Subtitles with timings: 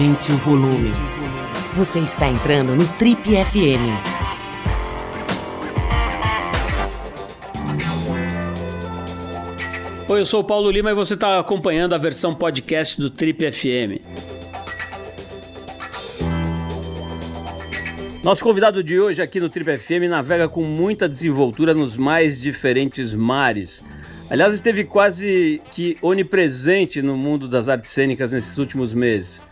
[0.00, 0.88] Aumente o volume.
[1.76, 3.84] Você está entrando no Trip FM.
[10.08, 13.52] Oi, eu sou o Paulo Lima e você está acompanhando a versão podcast do Trip
[13.52, 14.00] FM.
[18.24, 23.12] Nosso convidado de hoje aqui no Trip FM navega com muita desenvoltura nos mais diferentes
[23.12, 23.84] mares.
[24.30, 29.49] Aliás, esteve quase que onipresente no mundo das artes cênicas nesses últimos meses.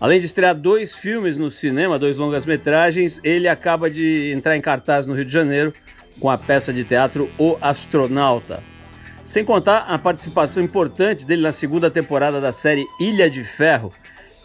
[0.00, 5.06] Além de estrear dois filmes no cinema, dois longas-metragens, ele acaba de entrar em cartaz
[5.06, 5.74] no Rio de Janeiro
[6.20, 8.62] com a peça de teatro O Astronauta.
[9.24, 13.92] Sem contar a participação importante dele na segunda temporada da série Ilha de Ferro,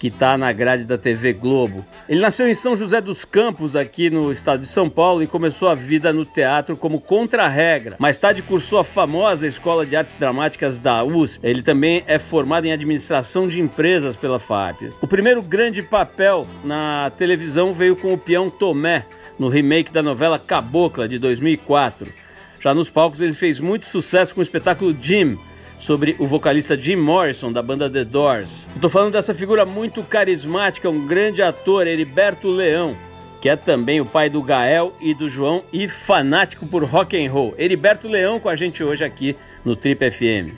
[0.03, 1.85] que está na grade da TV Globo.
[2.09, 5.69] Ele nasceu em São José dos Campos, aqui no estado de São Paulo, e começou
[5.69, 7.95] a vida no teatro como contra-regra.
[7.97, 11.39] Mais tarde cursou a famosa Escola de Artes Dramáticas da USP.
[11.41, 14.89] Ele também é formado em administração de empresas pela FAP.
[15.01, 19.05] O primeiro grande papel na televisão veio com o peão Tomé,
[19.39, 22.11] no remake da novela Cabocla de 2004.
[22.59, 25.37] Já nos palcos ele fez muito sucesso com o espetáculo Jim,
[25.77, 28.65] sobre o vocalista Jim Morrison, da banda The Doors.
[28.75, 32.95] Estou falando dessa figura muito carismática, um grande ator, Heriberto Leão,
[33.41, 37.29] que é também o pai do Gael e do João e fanático por rock and
[37.31, 37.53] roll.
[37.57, 39.35] Heriberto Leão com a gente hoje aqui
[39.65, 40.55] no Trip FM.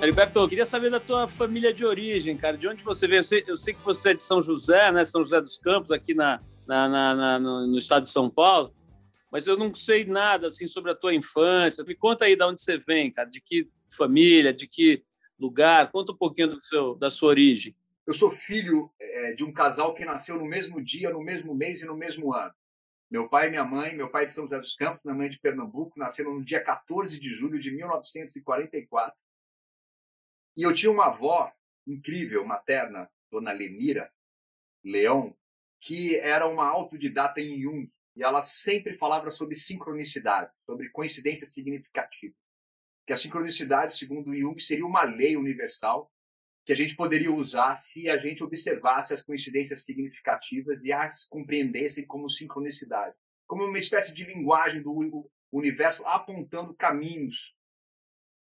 [0.00, 2.56] Heriberto, eu queria saber da tua família de origem, cara.
[2.56, 3.18] De onde você veio?
[3.18, 5.04] Eu sei, eu sei que você é de São José, né?
[5.04, 8.72] São José dos Campos, aqui na, na, na, na no, no estado de São Paulo
[9.30, 11.84] mas eu não sei nada assim sobre a tua infância.
[11.84, 15.04] Me conta aí de onde você vem, cara, de que família, de que
[15.38, 15.90] lugar.
[15.90, 17.76] Conta um pouquinho do seu, da sua origem.
[18.06, 21.82] Eu sou filho é, de um casal que nasceu no mesmo dia, no mesmo mês
[21.82, 22.54] e no mesmo ano.
[23.10, 25.38] Meu pai e minha mãe, meu pai de São José dos Campos, minha mãe de
[25.38, 29.14] Pernambuco, nasceram no dia 14 de julho de 1944.
[30.56, 31.52] E eu tinha uma avó
[31.86, 34.10] incrível, materna, Dona Lenira
[34.84, 35.36] Leão,
[35.80, 42.34] que era uma autodidata em Jung e ela sempre falava sobre sincronicidade, sobre coincidência significativa.
[43.06, 46.12] Que a sincronicidade, segundo Jung, seria uma lei universal
[46.66, 52.06] que a gente poderia usar se a gente observasse as coincidências significativas e as compreendesse
[52.06, 53.14] como sincronicidade,
[53.46, 57.56] como uma espécie de linguagem do universo apontando caminhos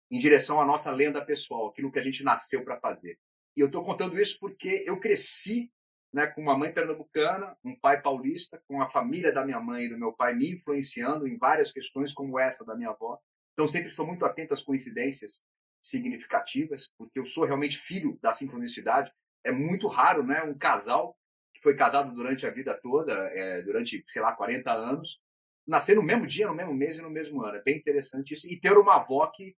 [0.09, 3.19] em direção à nossa lenda pessoal, aquilo que a gente nasceu para fazer.
[3.57, 5.69] E eu estou contando isso porque eu cresci
[6.15, 9.89] né, com uma mãe pernambucana, um pai paulista, com a família da minha mãe e
[9.89, 13.19] do meu pai me influenciando em várias questões como essa da minha avó.
[13.51, 15.43] Então sempre sou muito atento às coincidências
[15.83, 19.11] significativas, porque eu sou realmente filho da sincronicidade.
[19.43, 21.17] É muito raro, né, um casal
[21.53, 25.21] que foi casado durante a vida toda, é, durante, sei lá, 40 anos,
[25.67, 27.57] nascer no mesmo dia, no mesmo mês e no mesmo ano.
[27.57, 28.47] É bem interessante isso.
[28.47, 29.53] E ter uma avó que,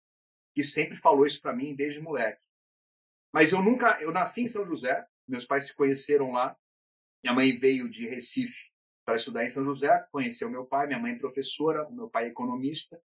[0.53, 2.41] que sempre falou isso para mim desde moleque.
[3.33, 6.55] Mas eu nunca, eu nasci em São José, meus pais se conheceram lá.
[7.23, 8.71] Minha mãe veio de Recife
[9.05, 12.27] para estudar em São José, conheceu meu pai, minha mãe é professora, meu pai é
[12.27, 12.99] economista.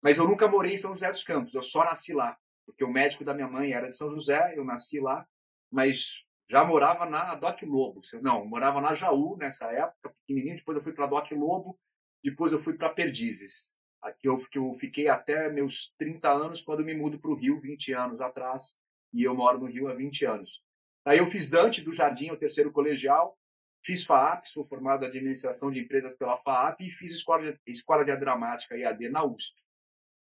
[0.00, 2.92] Mas eu nunca morei em São José dos Campos, eu só nasci lá, porque o
[2.92, 5.26] médico da minha mãe era de São José, eu nasci lá,
[5.70, 8.00] mas já morava na Doc Lobo.
[8.22, 11.78] Não, morava na Jaú nessa época, pequenininho, depois eu fui para Doc Lobo,
[12.22, 13.76] depois eu fui para Perdizes.
[14.00, 17.60] Aqui eu, que eu fiquei até meus 30 anos quando me mudo para o Rio,
[17.60, 18.78] 20 anos atrás,
[19.12, 20.62] e eu moro no Rio há 20 anos.
[21.06, 23.38] Aí eu fiz Dante do Jardim, o terceiro colegial,
[23.80, 28.04] fiz FAAP, sou formado em administração de empresas pela FAAP e fiz escola de, escola
[28.04, 29.62] de dramática IAD na USP.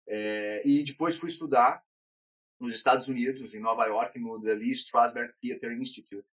[0.07, 1.83] É, e depois fui estudar
[2.59, 6.27] nos Estados Unidos, em Nova York, no The Lee Strasberg Theatre Institute.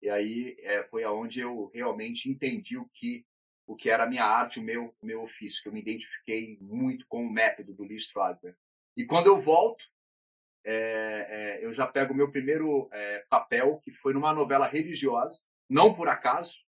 [0.00, 3.26] E aí é, foi aonde eu realmente entendi o que
[3.68, 7.04] o que era a minha arte, o meu meu ofício, que eu me identifiquei muito
[7.08, 8.56] com o método do Lee Strasberg.
[8.96, 9.84] E quando eu volto,
[10.68, 11.26] é,
[11.60, 15.94] é, eu já pego o meu primeiro é, papel, que foi numa novela religiosa, não
[15.94, 16.64] por acaso.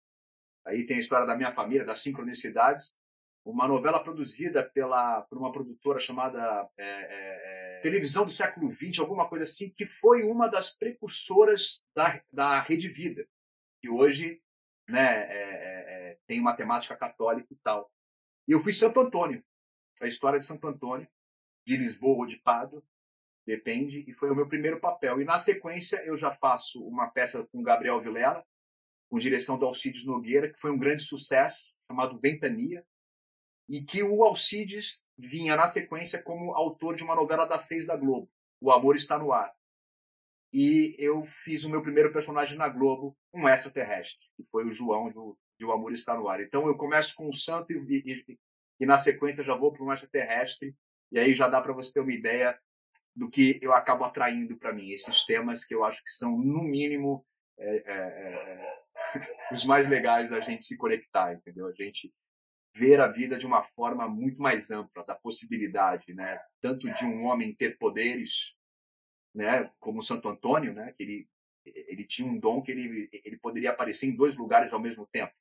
[0.64, 2.96] Aí tem a história da minha família, das sincronicidades.
[3.44, 9.00] Uma novela produzida pela, por uma produtora chamada é, é, é, Televisão do Século XX,
[9.00, 13.26] alguma coisa assim, que foi uma das precursoras da, da Rede Vida,
[13.80, 14.40] que hoje
[14.88, 17.90] né, tem uma temática católica e tal.
[18.46, 19.42] E eu fui Santo Antônio,
[20.00, 21.08] a história de Santo Antônio,
[21.66, 22.82] de Lisboa ou de Pádua,
[23.48, 25.22] depende, e foi o meu primeiro papel.
[25.22, 28.44] E na sequência eu já faço uma peça com Gabriel Vilela,
[29.10, 32.84] com direção do Alcides Nogueira, que foi um grande sucesso, chamado Ventania,
[33.66, 37.96] e que o Alcides vinha na sequência como autor de uma novela das seis da
[37.96, 38.30] Globo,
[38.60, 39.50] O Amor Está no Ar.
[40.52, 45.10] E eu fiz o meu primeiro personagem na Globo, um extraterrestre, que foi o João
[45.10, 46.42] do, de O Amor Está no Ar.
[46.42, 48.38] Então eu começo com o santo e, e,
[48.80, 50.76] e na sequência já vou para um extraterrestre,
[51.10, 52.58] e aí já dá para você ter uma ideia
[53.18, 54.90] do que eu acabo atraindo para mim.
[54.90, 57.26] Esses temas que eu acho que são, no mínimo,
[57.58, 58.82] é, é, é,
[59.52, 61.66] os mais legais da gente se conectar, entendeu?
[61.66, 62.14] A gente
[62.72, 66.38] ver a vida de uma forma muito mais ampla, da possibilidade, né?
[66.60, 68.56] Tanto de um homem ter poderes,
[69.34, 69.68] né?
[69.80, 70.94] Como Santo Antônio, né?
[70.96, 71.28] Que ele
[71.66, 75.34] ele tinha um dom que ele ele poderia aparecer em dois lugares ao mesmo tempo,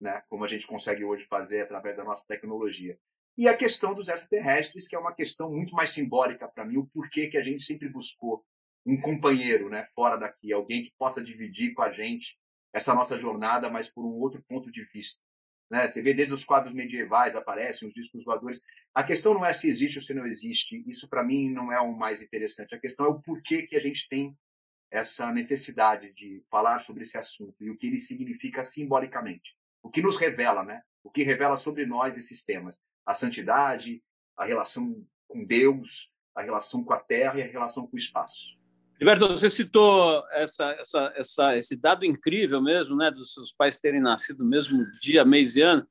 [0.00, 0.22] né?
[0.28, 2.98] Como a gente consegue hoje fazer através da nossa tecnologia.
[3.36, 6.86] E a questão dos extraterrestres, que é uma questão muito mais simbólica para mim, o
[6.86, 8.44] porquê que a gente sempre buscou
[8.84, 12.38] um companheiro, né, fora daqui, alguém que possa dividir com a gente
[12.72, 15.22] essa nossa jornada, mas por um outro ponto de vista.
[15.70, 15.86] Né?
[15.86, 18.60] Você vê desde os quadros medievais aparecem os discos voadores.
[18.94, 20.82] A questão não é se existe ou se não existe.
[20.86, 22.74] Isso para mim não é o mais interessante.
[22.74, 24.36] A questão é o porquê que a gente tem
[24.90, 29.56] essa necessidade de falar sobre esse assunto e o que ele significa simbolicamente.
[29.82, 30.82] O que nos revela, né?
[31.02, 34.02] O que revela sobre nós esses temas a santidade,
[34.36, 38.58] a relação com Deus, a relação com a terra e a relação com o espaço.
[38.98, 44.00] Gilberto, você citou essa, essa, essa, esse dado incrível mesmo, né, dos seus pais terem
[44.00, 45.86] nascido no mesmo dia, mês e ano.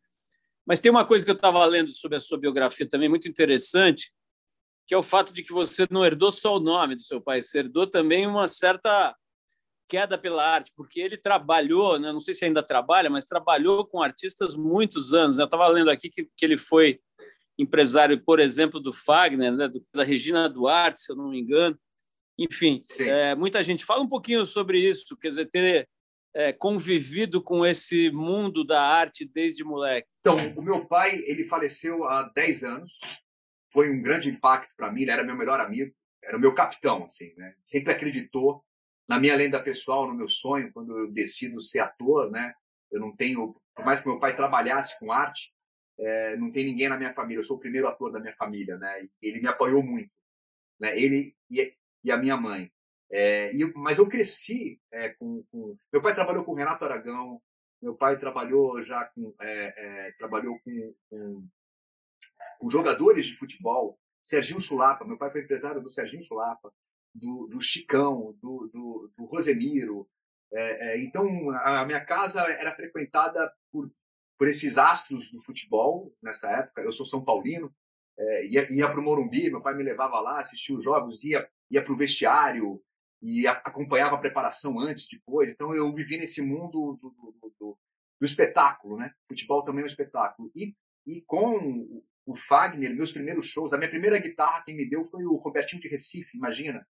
[0.65, 4.13] Mas tem uma coisa que eu estava lendo sobre a sua biografia também muito interessante,
[4.87, 7.41] que é o fato de que você não herdou só o nome do seu pai,
[7.41, 9.15] você herdou também uma certa
[9.91, 14.01] queda pela arte, porque ele trabalhou, né, não sei se ainda trabalha, mas trabalhou com
[14.01, 15.35] artistas muitos anos.
[15.35, 15.43] Né?
[15.43, 17.01] Eu estava lendo aqui que, que ele foi
[17.59, 21.77] empresário, por exemplo, do Fagner, né, da Regina Duarte, se eu não me engano.
[22.39, 25.89] Enfim, é, muita gente fala um pouquinho sobre isso, quer dizer, ter
[26.33, 30.07] é, convivido com esse mundo da arte desde moleque.
[30.21, 33.01] Então, o meu pai, ele faleceu há 10 anos.
[33.73, 35.93] Foi um grande impacto para mim, ele era meu melhor amigo,
[36.23, 37.53] era o meu capitão, assim, né?
[37.65, 38.63] Sempre acreditou
[39.11, 42.53] na minha lenda pessoal, no meu sonho, quando eu decido ser ator, né?
[42.89, 45.53] Eu não tenho, por mais que meu pai trabalhasse com arte,
[45.99, 47.41] é, não tem ninguém na minha família.
[47.41, 49.03] Eu sou o primeiro ator da minha família, né?
[49.03, 50.09] E ele me apoiou muito,
[50.79, 50.97] né?
[50.97, 51.75] Ele e,
[52.05, 52.71] e a minha mãe.
[53.11, 57.41] É, e, mas eu cresci é, com, com, Meu pai trabalhou com Renato Aragão.
[57.81, 59.73] Meu pai trabalhou já com é,
[60.07, 61.47] é, trabalhou com, com,
[62.59, 63.99] com jogadores de futebol.
[64.23, 65.03] Serginho Chulapa.
[65.03, 66.71] Meu pai foi empresário do Serginho Chulapa
[67.13, 70.07] do, do Chicão, do, do, do Rosemiro.
[70.53, 73.91] É, é, então, a minha casa era frequentada por,
[74.37, 76.81] por esses astros do futebol nessa época.
[76.81, 77.73] Eu sou São Paulino,
[78.17, 81.47] é, ia, ia para o Morumbi, meu pai me levava lá, assistia os jogos, ia,
[81.69, 82.81] ia para o vestiário
[83.21, 85.51] e a, acompanhava a preparação antes, depois.
[85.51, 87.77] Então, eu vivi nesse mundo do, do, do,
[88.19, 89.11] do espetáculo, né?
[89.29, 90.51] Futebol também é um espetáculo.
[90.55, 90.75] E,
[91.05, 95.25] e com o Fagner, meus primeiros shows, a minha primeira guitarra quem me deu foi
[95.25, 96.85] o Robertinho de Recife, imagina.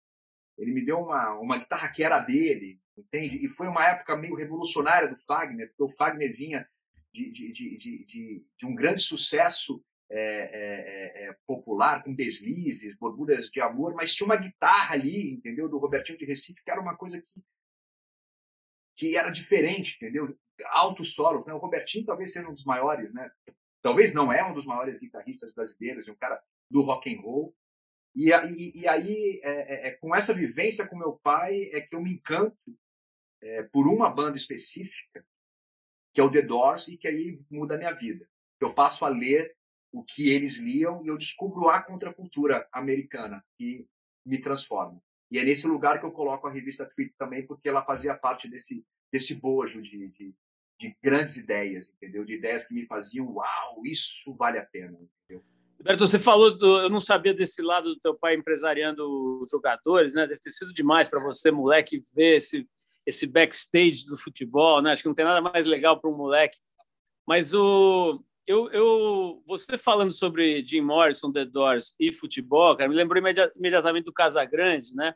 [0.57, 3.45] Ele me deu uma, uma guitarra que era dele, entende?
[3.45, 6.67] E foi uma época meio revolucionária do Fagner, porque o Fagner vinha
[7.13, 13.49] de, de, de, de, de um grande sucesso é, é, é, popular, com deslizes, borbulhas
[13.49, 15.67] de amor, mas tinha uma guitarra ali, entendeu?
[15.67, 17.43] Do Robertinho de Recife, que era uma coisa que,
[18.95, 20.37] que era diferente, entendeu?
[20.67, 21.53] Altos solos, né?
[21.53, 23.29] O Robertinho talvez seja um dos maiores, né?
[23.81, 27.55] Talvez não é um dos maiores guitarristas brasileiros, um cara do rock and roll,
[28.17, 31.95] e, e, e aí, é, é, é, com essa vivência com meu pai, é que
[31.95, 32.57] eu me encanto
[33.43, 35.23] é, por uma banda específica,
[36.11, 38.27] que é o The Doors, e que aí muda a minha vida.
[38.59, 39.55] Eu passo a ler
[39.91, 43.87] o que eles liam e eu descubro a contracultura americana que
[44.25, 44.99] me transforma.
[45.29, 48.49] E é nesse lugar que eu coloco a revista Trip também, porque ela fazia parte
[48.49, 50.35] desse, desse bojo de, de,
[50.79, 52.25] de grandes ideias, entendeu?
[52.25, 54.97] De ideias que me faziam, uau, isso vale a pena?
[55.79, 60.25] Roberto, você falou, do, eu não sabia desse lado do teu pai empresariando jogadores, né?
[60.25, 62.67] Deve ter sido demais para você, moleque, ver esse,
[63.05, 64.91] esse backstage do futebol, né?
[64.91, 66.57] Acho que não tem nada mais legal para um moleque.
[67.27, 72.95] Mas o, eu, eu, você falando sobre Jim Morrison, The Doors e futebol, cara, me
[72.95, 73.21] lembrou
[73.55, 75.13] imediatamente do Casagrande, né?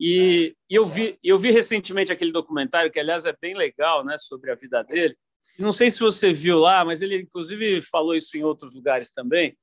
[0.00, 4.16] E, e, eu vi, eu vi recentemente aquele documentário que, aliás, é bem legal, né,
[4.18, 5.16] sobre a vida dele.
[5.56, 9.56] Não sei se você viu lá, mas ele inclusive falou isso em outros lugares também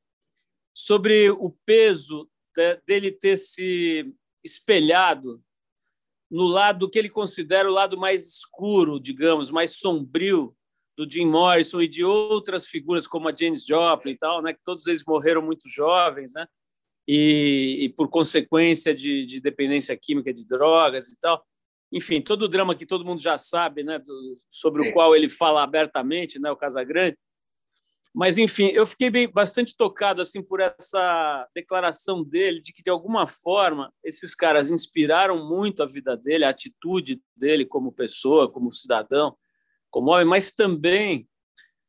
[0.73, 2.29] sobre o peso
[2.85, 4.13] dele ter se
[4.43, 5.41] espelhado
[6.31, 10.55] no lado que ele considera o lado mais escuro, digamos, mais sombrio
[10.97, 14.63] do Jim Morrison e de outras figuras como a James Joplin e tal, né, que
[14.63, 16.47] todos eles morreram muito jovens, né,
[17.07, 21.45] e, e por consequência de, de, dependência química de drogas e tal.
[21.91, 25.27] Enfim, todo o drama que todo mundo já sabe, né, do, sobre o qual ele
[25.27, 27.17] fala abertamente, né, o Casagrande.
[28.13, 32.89] Mas, enfim, eu fiquei bem, bastante tocado assim por essa declaração dele de que, de
[32.89, 38.71] alguma forma, esses caras inspiraram muito a vida dele, a atitude dele como pessoa, como
[38.71, 39.37] cidadão,
[39.89, 41.25] como homem, mas também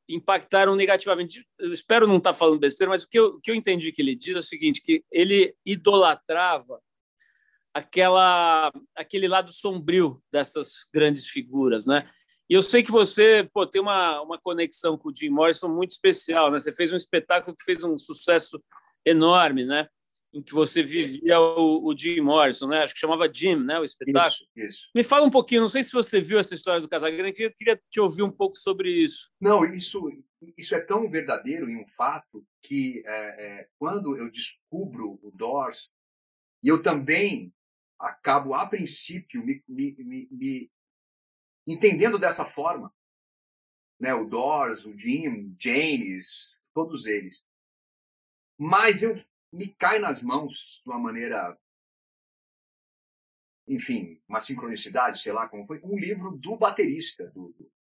[0.08, 1.44] impactaram negativamente.
[1.58, 4.00] Eu espero não estar falando besteira, mas o que eu, o que eu entendi que
[4.02, 6.80] ele diz é o seguinte, que ele idolatrava
[7.74, 12.08] aquela aquele lado sombrio dessas grandes figuras, né?
[12.52, 15.92] E eu sei que você pô, tem uma, uma conexão com o Jim Morrison muito
[15.92, 16.58] especial, né?
[16.58, 18.62] Você fez um espetáculo que fez um sucesso
[19.06, 19.88] enorme, né?
[20.34, 22.82] Em que você vivia o, o Jim Morrison, né?
[22.82, 23.78] Acho que chamava Jim, né?
[23.78, 24.28] O espetáculo.
[24.28, 24.90] Isso, isso.
[24.94, 27.80] Me fala um pouquinho, não sei se você viu essa história do Casagrande, eu queria
[27.90, 29.30] te ouvir um pouco sobre isso.
[29.40, 30.12] Não, isso,
[30.54, 35.88] isso é tão verdadeiro e um fato que é, é, quando eu descubro o Doors,
[36.62, 37.50] e eu também
[37.98, 40.71] acabo, a princípio, me, me, me, me
[41.66, 42.92] entendendo dessa forma,
[44.00, 44.14] né?
[44.14, 47.46] o Doors, o Jim, Janis, todos eles.
[48.58, 49.14] Mas eu
[49.52, 51.58] me cai nas mãos de uma maneira,
[53.68, 57.72] enfim, uma sincronicidade, sei lá como foi, um livro do baterista do, do,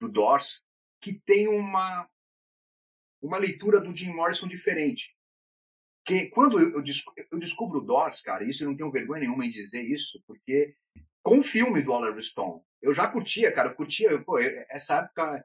[0.00, 0.64] do Doors,
[1.00, 2.08] que tem uma,
[3.20, 5.16] uma leitura do Jim Morrison diferente.
[6.04, 6.84] Que quando eu, eu,
[7.30, 10.76] eu descubro o Doors, cara, isso eu não tenho vergonha nenhuma em dizer isso, porque
[11.22, 12.60] com o filme do Oliver Stone.
[12.80, 14.38] Eu já curtia, cara, eu curtia, pô,
[14.68, 15.44] essa época,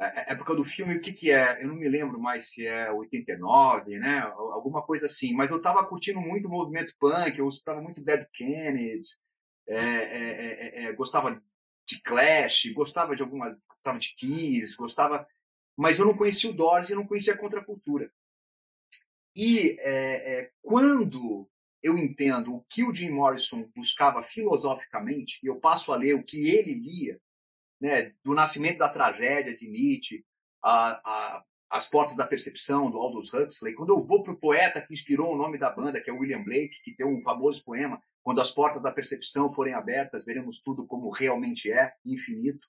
[0.00, 1.62] é, é, época do filme, o que que é?
[1.62, 4.20] Eu não me lembro mais se é 89, né?
[4.20, 8.24] Alguma coisa assim, mas eu tava curtindo muito o movimento punk, eu escutava muito Dead
[8.32, 9.22] Kennedys,
[9.68, 11.40] é, é, é, gostava
[11.86, 15.26] de Clash, gostava de alguma, gostava de Kiss, gostava,
[15.76, 18.10] mas eu não conhecia o Doors e não conhecia a contracultura.
[19.36, 19.76] E
[20.62, 21.50] quando
[21.82, 26.22] eu entendo o que o Jim Morrison buscava filosoficamente, e eu passo a ler o
[26.22, 27.20] que ele lia,
[27.80, 30.24] né, do nascimento da tragédia de Nietzsche,
[30.62, 34.80] a, a, as portas da percepção do Aldous Huxley, quando eu vou para o poeta
[34.80, 38.00] que inspirou o nome da banda, que é William Blake, que tem um famoso poema,
[38.22, 42.68] quando as portas da percepção forem abertas, veremos tudo como realmente é, infinito.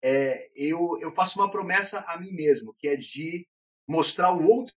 [0.00, 3.48] É, eu, eu faço uma promessa a mim mesmo, que é de
[3.88, 4.72] mostrar o outro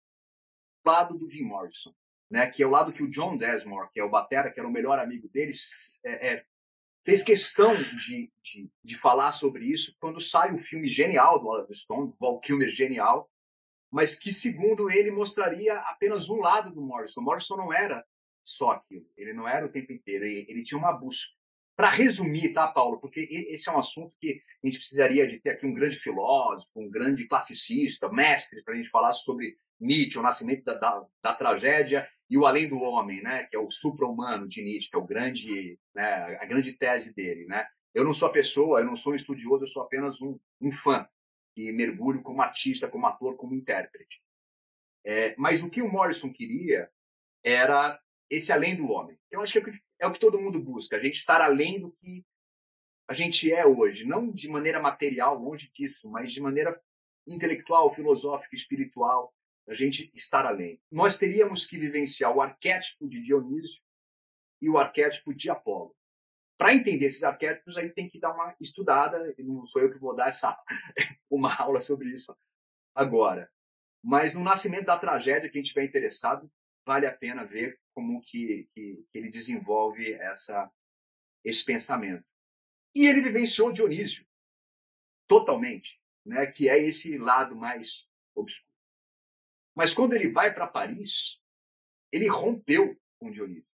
[0.86, 1.94] lado do Jim Morrison
[2.30, 4.68] né, que é o lado que o John Desmore, que é o batera, que era
[4.68, 6.46] o melhor amigo deles, é, é,
[7.06, 11.76] fez questão de, de, de, falar sobre isso quando sai um filme genial do Oliver
[11.76, 13.32] Stone, Val Kilmer genial,
[13.90, 17.22] mas que, segundo ele, mostraria apenas um lado do Morrison.
[17.22, 18.06] O Morrison não era
[18.44, 21.36] só aquilo, ele não era o tempo inteiro, ele, ele tinha uma busca.
[21.78, 23.00] Para resumir, tá, Paulo?
[23.00, 26.82] Porque esse é um assunto que a gente precisaria de ter aqui um grande filósofo,
[26.82, 31.34] um grande classicista, mestre, para a gente falar sobre Nietzsche, o nascimento da, da, da,
[31.34, 35.00] tragédia e o além do homem, né, que é o supra-humano de Nietzsche, que é
[35.00, 37.66] o grande, né, a grande tese dele, né.
[37.94, 40.72] Eu não sou a pessoa, eu não sou um estudioso, eu sou apenas um, um
[40.72, 41.08] fã
[41.56, 44.22] que mergulho como artista, como ator, como intérprete.
[45.04, 46.92] É, mas o que o Morrison queria
[47.44, 49.18] era esse além do homem.
[49.32, 52.26] Eu acho que é o que todo mundo busca, a gente estar além do que
[53.10, 56.78] a gente é hoje, não de maneira material, longe disso, mas de maneira
[57.26, 59.34] intelectual, filosófica, espiritual
[59.68, 60.82] a gente estar além.
[60.90, 63.82] Nós teríamos que vivenciar o arquétipo de Dionísio
[64.62, 65.96] e o arquétipo de Apolo.
[66.58, 70.16] Para entender esses arquétipos, aí tem que dar uma estudada, não sou eu que vou
[70.16, 70.58] dar essa
[71.30, 72.36] uma aula sobre isso
[72.96, 73.52] agora.
[74.04, 76.50] Mas no nascimento da tragédia, quem estiver interessado,
[76.86, 80.72] vale a pena ver como que, que, que ele desenvolve essa,
[81.44, 82.26] esse pensamento.
[82.96, 84.26] E ele vivenciou Dionísio
[85.28, 88.67] totalmente, né, que é esse lado mais obscuro.
[89.78, 91.40] Mas quando ele vai para Paris,
[92.12, 93.70] ele rompeu com Dionísio.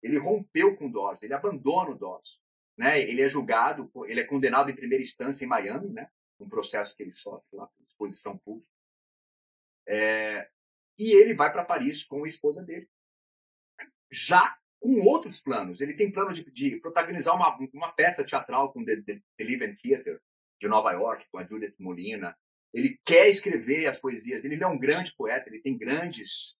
[0.00, 2.40] Ele rompeu com Dawes, ele abandona o Dawes.
[2.78, 3.00] Né?
[3.00, 6.08] Ele é julgado, ele é condenado em primeira instância em Miami, né?
[6.38, 8.70] um processo que ele sofre lá, exposição pública.
[9.88, 10.48] É,
[10.96, 12.88] e ele vai para Paris com a esposa dele.
[14.08, 15.80] Já com outros planos.
[15.80, 19.74] Ele tem plano de, de protagonizar uma, uma peça teatral com The, The, The Living
[19.74, 20.22] Theater
[20.60, 22.38] de Nova York, com a Judith Molina.
[22.72, 24.44] Ele quer escrever as poesias.
[24.44, 25.48] Ele é um grande poeta.
[25.48, 26.56] Ele tem grandes,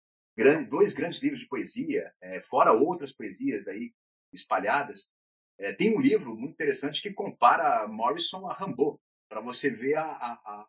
[0.68, 3.92] dois grandes livros de poesia, é, fora outras poesias aí
[4.32, 5.10] espalhadas.
[5.58, 8.98] É, tem um livro muito interessante que compara Morrison a Rimbaud,
[9.28, 10.66] para você ver a, a,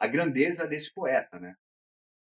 [0.00, 1.54] a, grandeza desse poeta, né?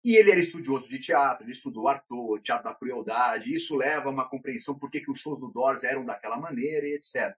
[0.05, 4.13] E ele era estudioso de teatro, ele estudou Arthur, teatro da crueldade, isso leva a
[4.13, 7.35] uma compreensão por que, que os shows do Doors eram daquela maneira e etc.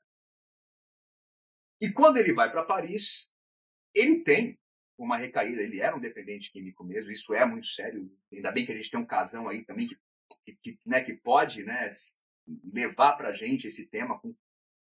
[1.81, 3.33] E quando ele vai para Paris,
[3.95, 4.59] ele tem
[4.99, 5.63] uma recaída.
[5.63, 8.11] Ele era um dependente químico mesmo, isso é muito sério.
[8.33, 9.99] Ainda bem que a gente tem um casão aí também que,
[10.45, 11.91] que, que né, que pode né,
[12.73, 14.35] levar para a gente esse tema com,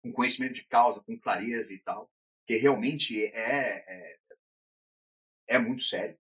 [0.03, 2.11] com, conhecimento de causa, com clareza e tal,
[2.47, 4.19] que realmente é, é,
[5.49, 6.19] é muito sério.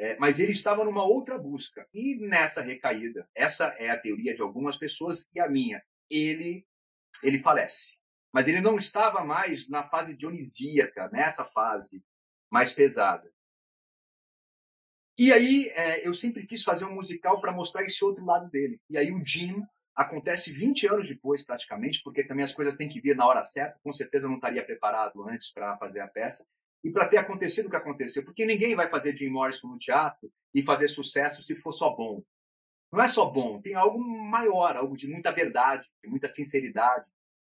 [0.00, 1.86] É, mas ele estava numa outra busca.
[1.92, 6.64] E nessa recaída, essa é a teoria de algumas pessoas e a minha, ele,
[7.20, 7.98] ele falece.
[8.32, 12.04] Mas ele não estava mais na fase dionisíaca, nessa fase
[12.50, 13.30] mais pesada.
[15.18, 18.80] E aí é, eu sempre quis fazer um musical para mostrar esse outro lado dele.
[18.88, 19.62] E aí o Jim
[19.94, 23.80] acontece 20 anos depois, praticamente, porque também as coisas têm que vir na hora certa.
[23.82, 26.46] Com certeza eu não estaria preparado antes para fazer a peça.
[26.84, 30.32] E para ter acontecido o que aconteceu, porque ninguém vai fazer Jim Morrison no teatro
[30.54, 32.22] e fazer sucesso se for só bom.
[32.92, 37.04] Não é só bom, tem algo maior, algo de muita verdade, de muita sinceridade.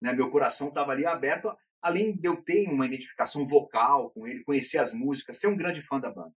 [0.01, 0.15] Né?
[0.15, 4.79] Meu coração estava ali aberto, além de eu ter uma identificação vocal com ele, conhecer
[4.79, 6.35] as músicas, ser um grande fã da banda.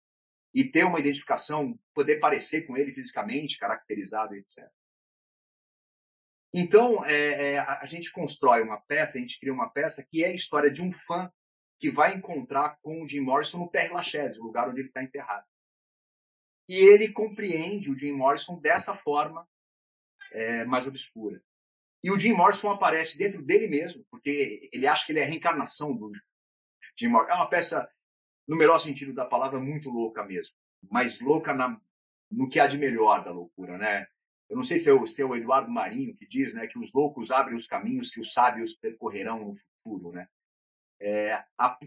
[0.54, 4.70] E ter uma identificação, poder parecer com ele fisicamente, caracterizado, etc.
[6.54, 10.28] Então, é, é, a gente constrói uma peça, a gente cria uma peça que é
[10.28, 11.32] a história de um fã
[11.80, 15.02] que vai encontrar com o Jim Morrison no Père Lachaise, o lugar onde ele está
[15.02, 15.46] enterrado.
[16.68, 19.48] E ele compreende o Jim Morrison dessa forma
[20.32, 21.42] é, mais obscura.
[22.04, 25.28] E o Jim Morrison aparece dentro dele mesmo, porque ele acha que ele é a
[25.28, 26.12] reencarnação do
[26.98, 27.32] Jim Morrison.
[27.32, 27.90] É uma peça,
[28.48, 30.56] no melhor sentido da palavra, muito louca mesmo.
[30.90, 31.80] Mas louca na,
[32.32, 34.08] no que há de melhor da loucura, né?
[34.50, 36.78] Eu não sei se é, o, se é o Eduardo Marinho que diz né, que
[36.78, 40.12] os loucos abrem os caminhos que os sábios percorrerão no futuro.
[40.12, 40.28] Né?
[41.00, 41.80] É, a,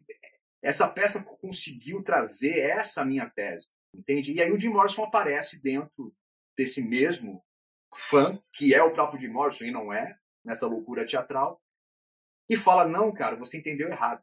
[0.63, 4.33] essa peça conseguiu trazer essa minha tese, entende?
[4.33, 6.17] E aí o Jim Morrison aparece dentro
[6.57, 7.45] desse mesmo
[7.95, 11.61] fã, que é o próprio Jim Morrison e não é, nessa loucura teatral,
[12.49, 14.23] e fala, não, cara, você entendeu errado.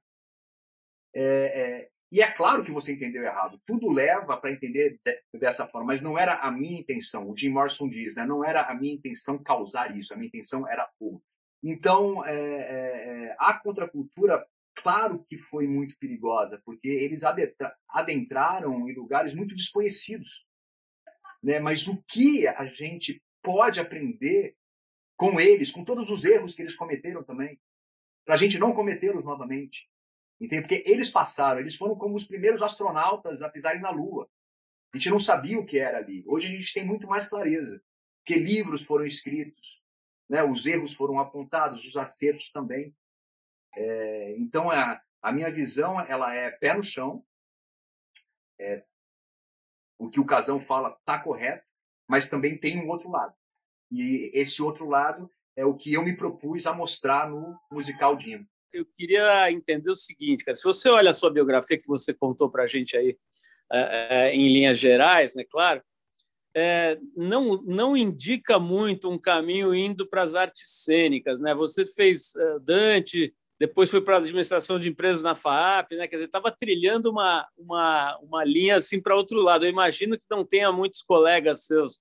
[1.13, 3.59] É, é, e é claro que você entendeu errado.
[3.65, 7.29] Tudo leva para entender de, dessa forma, mas não era a minha intenção.
[7.29, 8.25] O Jim Morrison diz, né?
[8.25, 10.13] Não era a minha intenção causar isso.
[10.13, 11.25] A minha intenção era outra.
[11.63, 17.21] Então, é, é, é a contracultura, claro que foi muito perigosa, porque eles
[17.87, 20.45] adentraram em lugares muito desconhecidos.
[21.41, 21.59] Né?
[21.59, 24.55] Mas o que a gente pode aprender
[25.17, 27.59] com eles, com todos os erros que eles cometeram também,
[28.25, 29.89] para a gente não cometê-los novamente.
[30.39, 30.61] Entende?
[30.61, 34.27] Porque eles passaram, eles foram como os primeiros astronautas a pisarem na Lua.
[34.91, 36.23] A gente não sabia o que era ali.
[36.27, 37.81] Hoje a gente tem muito mais clareza,
[38.17, 39.83] porque livros foram escritos,
[40.27, 40.43] né?
[40.43, 42.95] os erros foram apontados, os acertos também.
[43.75, 47.23] É, então a, a minha visão ela é pé no chão.
[48.59, 48.83] É,
[49.99, 51.70] o que o Casão fala está correto,
[52.11, 53.33] mas também tem um outro lado.
[53.89, 58.45] E esse outro lado é o que eu me propus a mostrar no musical Dino
[58.73, 60.55] eu queria entender o seguinte, cara.
[60.55, 63.17] Se você olha a sua biografia que você contou para a gente aí
[63.71, 65.43] é, é, em linhas gerais, né?
[65.49, 65.81] Claro,
[66.55, 71.53] é, não não indica muito um caminho indo para as artes cênicas, né?
[71.55, 76.07] Você fez é, Dante, depois foi para a administração de empresas na FAAP, né?
[76.07, 79.63] Quer dizer, estava trilhando uma, uma, uma linha assim para outro lado.
[79.63, 81.99] Eu imagino que não tenha muitos colegas seus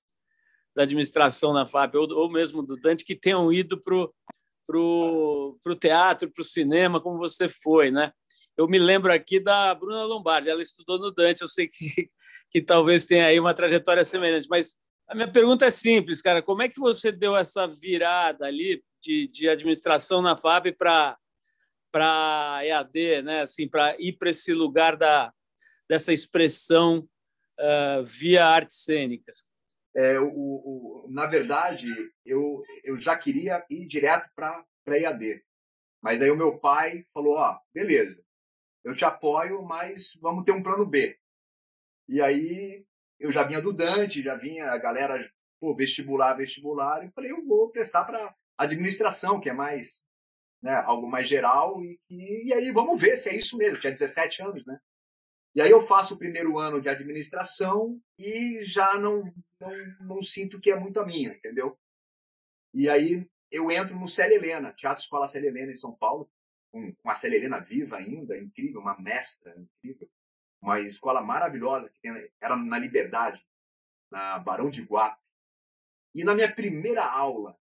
[0.74, 3.94] da administração na FAP ou, ou mesmo do Dante que tenham ido para
[4.78, 8.10] o teatro, para o cinema, como você foi, né?
[8.56, 12.08] Eu me lembro aqui da Bruna Lombardi, ela estudou no Dante, eu sei que,
[12.50, 16.62] que talvez tenha aí uma trajetória semelhante, mas a minha pergunta é simples, cara, como
[16.62, 21.18] é que você deu essa virada ali de, de administração na FAB para
[21.90, 23.42] para EAD, né?
[23.42, 25.32] Assim, para ir para esse lugar da
[25.88, 27.08] dessa expressão
[27.58, 29.44] uh, via artes cênicas.
[29.92, 31.88] É, o, o, na verdade,
[32.24, 35.42] eu, eu já queria ir direto para EAD.
[36.00, 38.22] Mas aí o meu pai falou: Ó, beleza,
[38.84, 41.18] eu te apoio, mas vamos ter um plano B.
[42.08, 42.84] E aí
[43.18, 45.14] eu já vinha do Dante, já vinha a galera,
[45.60, 50.04] pô, vestibular, vestibular, e falei: eu vou prestar para administração, que é mais,
[50.62, 53.80] né, algo mais geral, e, e, e aí vamos ver se é isso mesmo.
[53.80, 54.78] Tinha 17 anos, né?
[55.54, 59.24] E aí eu faço o primeiro ano de administração e já não,
[59.60, 59.70] não,
[60.00, 61.76] não sinto que é muito a minha, entendeu?
[62.72, 66.30] E aí eu entro no Célia Helena, Teatro Escola Célia Helena em São Paulo,
[66.70, 70.08] com, com a Célia Helena viva ainda, incrível, uma mestra incrível,
[70.62, 73.44] uma escola maravilhosa que era na Liberdade,
[74.10, 75.20] na Barão de Guape.
[76.14, 77.58] E na minha primeira aula,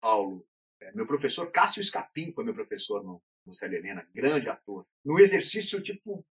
[0.00, 0.46] Paulo,
[0.94, 4.86] meu professor Cássio Escapim foi meu professor no, no Célia Helena, grande ator.
[5.04, 6.24] No exercício, tipo,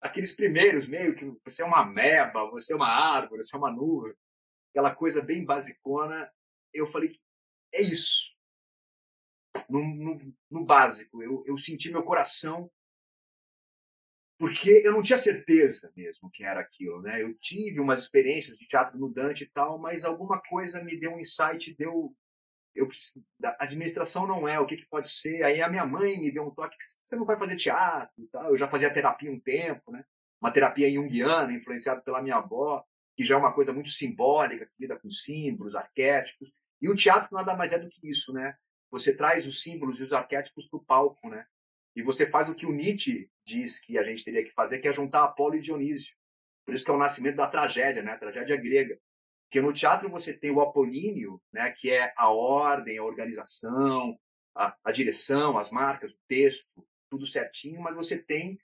[0.00, 3.72] aqueles primeiros, meio que você é uma meba, você é uma árvore, você é uma
[3.72, 4.14] nuvem,
[4.70, 6.30] aquela coisa bem basicona,
[6.72, 7.18] eu falei,
[7.72, 8.32] é isso.
[9.68, 12.70] No, no, no básico, eu, eu senti meu coração,
[14.38, 17.22] porque eu não tinha certeza mesmo que era aquilo, né?
[17.22, 21.12] Eu tive umas experiências de teatro no Dante e tal, mas alguma coisa me deu
[21.12, 22.12] um insight, deu
[22.74, 22.88] eu
[23.44, 25.42] a administração não é o que, que, pode ser.
[25.44, 28.26] Aí a minha mãe me deu um toque que você não vai fazer teatro e
[28.28, 28.50] tal.
[28.50, 30.04] Eu já fazia terapia um tempo, né?
[30.40, 32.84] Uma terapia junguiana, influenciada pela minha avó,
[33.16, 36.52] que já é uma coisa muito simbólica, que lida com símbolos, arquétipos.
[36.80, 38.56] E o teatro nada mais é do que isso, né?
[38.90, 41.46] Você traz os símbolos e os arquétipos para o palco, né?
[41.94, 44.88] E você faz o que o Nietzsche diz que a gente teria que fazer, que
[44.88, 46.16] é juntar Apolo e Dionísio.
[46.64, 48.12] Por isso que é o nascimento da tragédia, né?
[48.12, 48.98] A tragédia grega
[49.52, 54.18] Porque no teatro você tem o apolíneo, né, que é a ordem, a organização,
[54.56, 58.58] a, a direção, as marcas, o texto, tudo certinho, mas você tem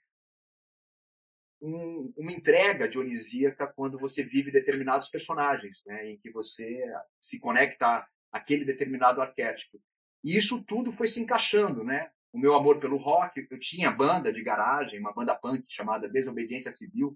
[1.61, 6.83] um, uma entrega dionisíaca quando você vive determinados personagens, né, em que você
[7.21, 9.79] se conecta àquele determinado arquétipo.
[10.23, 12.09] E isso tudo foi se encaixando, né?
[12.33, 16.71] O meu amor pelo rock, eu tinha banda de garagem, uma banda punk chamada Desobediência
[16.71, 17.15] Civil.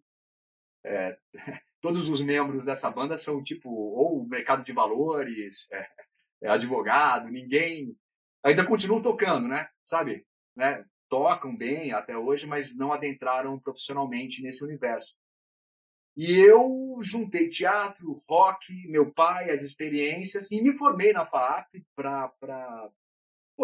[0.86, 1.18] É,
[1.82, 5.88] todos os membros dessa banda são tipo ou mercado de valores, é,
[6.44, 7.96] é advogado, ninguém
[8.44, 9.68] ainda continuam tocando, né?
[9.86, 10.26] Sabe?
[10.56, 10.86] Né?
[11.10, 15.16] Tocam bem até hoje, mas não adentraram profissionalmente nesse universo.
[16.16, 22.92] E eu juntei teatro, rock, meu pai, as experiências e me formei na FAAP para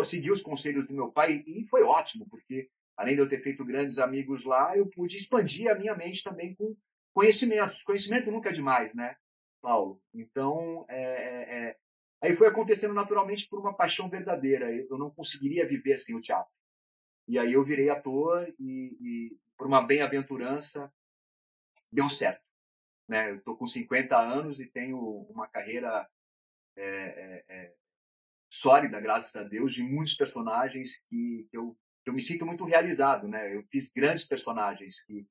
[0.03, 3.63] seguir os conselhos do meu pai e foi ótimo, porque além de eu ter feito
[3.63, 6.75] grandes amigos lá, eu pude expandir a minha mente também com
[7.19, 7.83] conhecimentos.
[7.83, 9.13] Conhecimento nunca é demais, né,
[9.61, 10.01] Paulo?
[10.13, 11.77] Então, é, é, é
[12.21, 14.73] aí foi acontecendo naturalmente por uma paixão verdadeira.
[14.73, 16.53] Eu não conseguiria viver sem o teatro.
[17.27, 20.89] E aí eu virei ator e, e por uma bem-aventurança
[21.91, 22.41] deu certo.
[23.05, 23.31] Né?
[23.31, 24.97] Eu estou com 50 anos e tenho
[25.29, 26.09] uma carreira
[26.77, 27.73] é, é, é,
[28.49, 33.27] sólida, graças a Deus, de muitos personagens que, que, eu, eu me sinto muito realizado.
[33.27, 33.53] Né?
[33.53, 35.27] Eu fiz grandes personagens que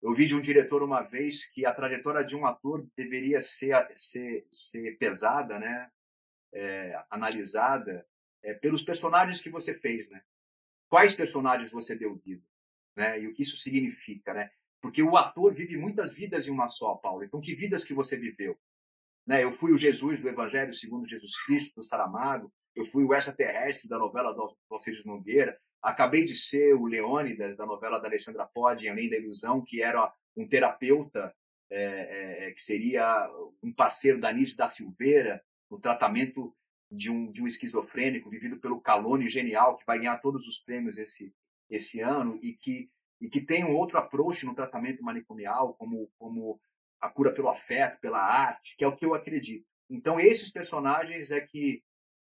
[0.00, 3.74] eu vi de um diretor uma vez que a trajetória de um ator deveria ser,
[3.94, 5.90] ser, ser pesada, né?
[6.52, 8.06] É, analisada
[8.42, 10.22] é, pelos personagens que você fez, né?
[10.88, 12.44] Quais personagens você deu vida,
[12.96, 13.20] né?
[13.20, 14.50] E o que isso significa, né?
[14.80, 17.24] Porque o ator vive muitas vidas em uma só, Paulo.
[17.24, 18.58] Então, que vidas que você viveu?
[19.26, 19.42] Né?
[19.42, 22.52] Eu fui o Jesus do Evangelho segundo Jesus Cristo, do Saramago.
[22.78, 25.58] Eu fui o extraterrestre da novela do Alcides Nogueira.
[25.82, 30.14] Acabei de ser o Leônidas da novela da Alessandra Pode, Além da Ilusão, que era
[30.36, 31.34] um terapeuta
[31.68, 33.28] é, é, é que seria
[33.60, 36.54] um parceiro da Nise da Silveira no tratamento
[36.88, 40.98] de um, de um esquizofrênico vivido pelo Calone Genial, que vai ganhar todos os prêmios
[40.98, 41.34] esse,
[41.68, 42.88] esse ano e que
[43.20, 46.60] e que tem um outro approach no tratamento manicomial, como, como
[47.00, 49.66] a cura pelo afeto, pela arte, que é o que eu acredito.
[49.90, 51.82] Então, esses personagens é que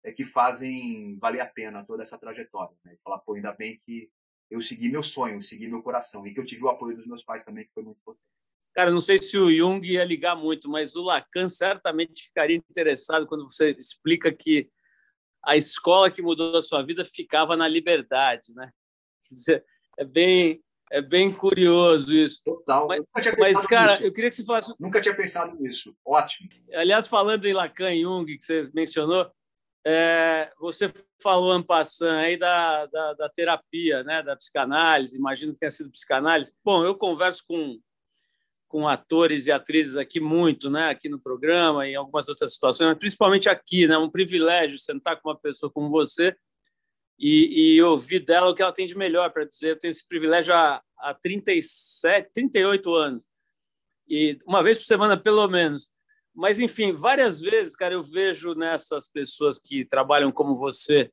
[0.05, 2.75] é que fazem valer a pena toda essa trajetória.
[2.85, 2.97] Né?
[3.05, 4.11] Falar, pô, ainda bem que
[4.51, 7.23] eu segui meu sonho, segui meu coração, e que eu tive o apoio dos meus
[7.23, 8.27] pais também, que foi muito importante.
[8.75, 13.27] Cara, não sei se o Jung ia ligar muito, mas o Lacan certamente ficaria interessado
[13.27, 14.71] quando você explica que
[15.45, 18.71] a escola que mudou a sua vida ficava na liberdade, né?
[19.31, 19.65] Dizer,
[19.99, 22.43] é bem é bem curioso isso.
[22.45, 22.87] Total.
[22.87, 23.03] Mas,
[23.39, 24.05] mas cara, nisso.
[24.05, 24.75] eu queria que você falasse.
[24.79, 25.97] Nunca tinha pensado nisso.
[26.05, 26.51] Ótimo.
[26.75, 29.33] Aliás, falando em Lacan e Jung, que você mencionou,
[29.85, 35.71] é, você falou, Ampassan, aí da, da, da, terapia, né, da psicanálise, imagino que tenha
[35.71, 36.55] sido psicanálise.
[36.65, 37.79] Bom, eu converso com,
[38.69, 43.49] com atores e atrizes aqui muito, né, aqui no programa, em algumas outras situações, principalmente
[43.49, 46.37] aqui, né, um privilégio sentar com uma pessoa como você
[47.19, 49.71] e, e ouvir dela o que ela tem de melhor para dizer.
[49.71, 53.27] Eu tenho esse privilégio há, há 37, 38 anos,
[54.09, 55.89] e uma vez por semana, pelo menos.
[56.35, 61.11] Mas, enfim, várias vezes, cara, eu vejo nessas pessoas que trabalham como você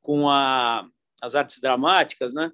[0.00, 0.88] com a,
[1.20, 2.50] as artes dramáticas, né?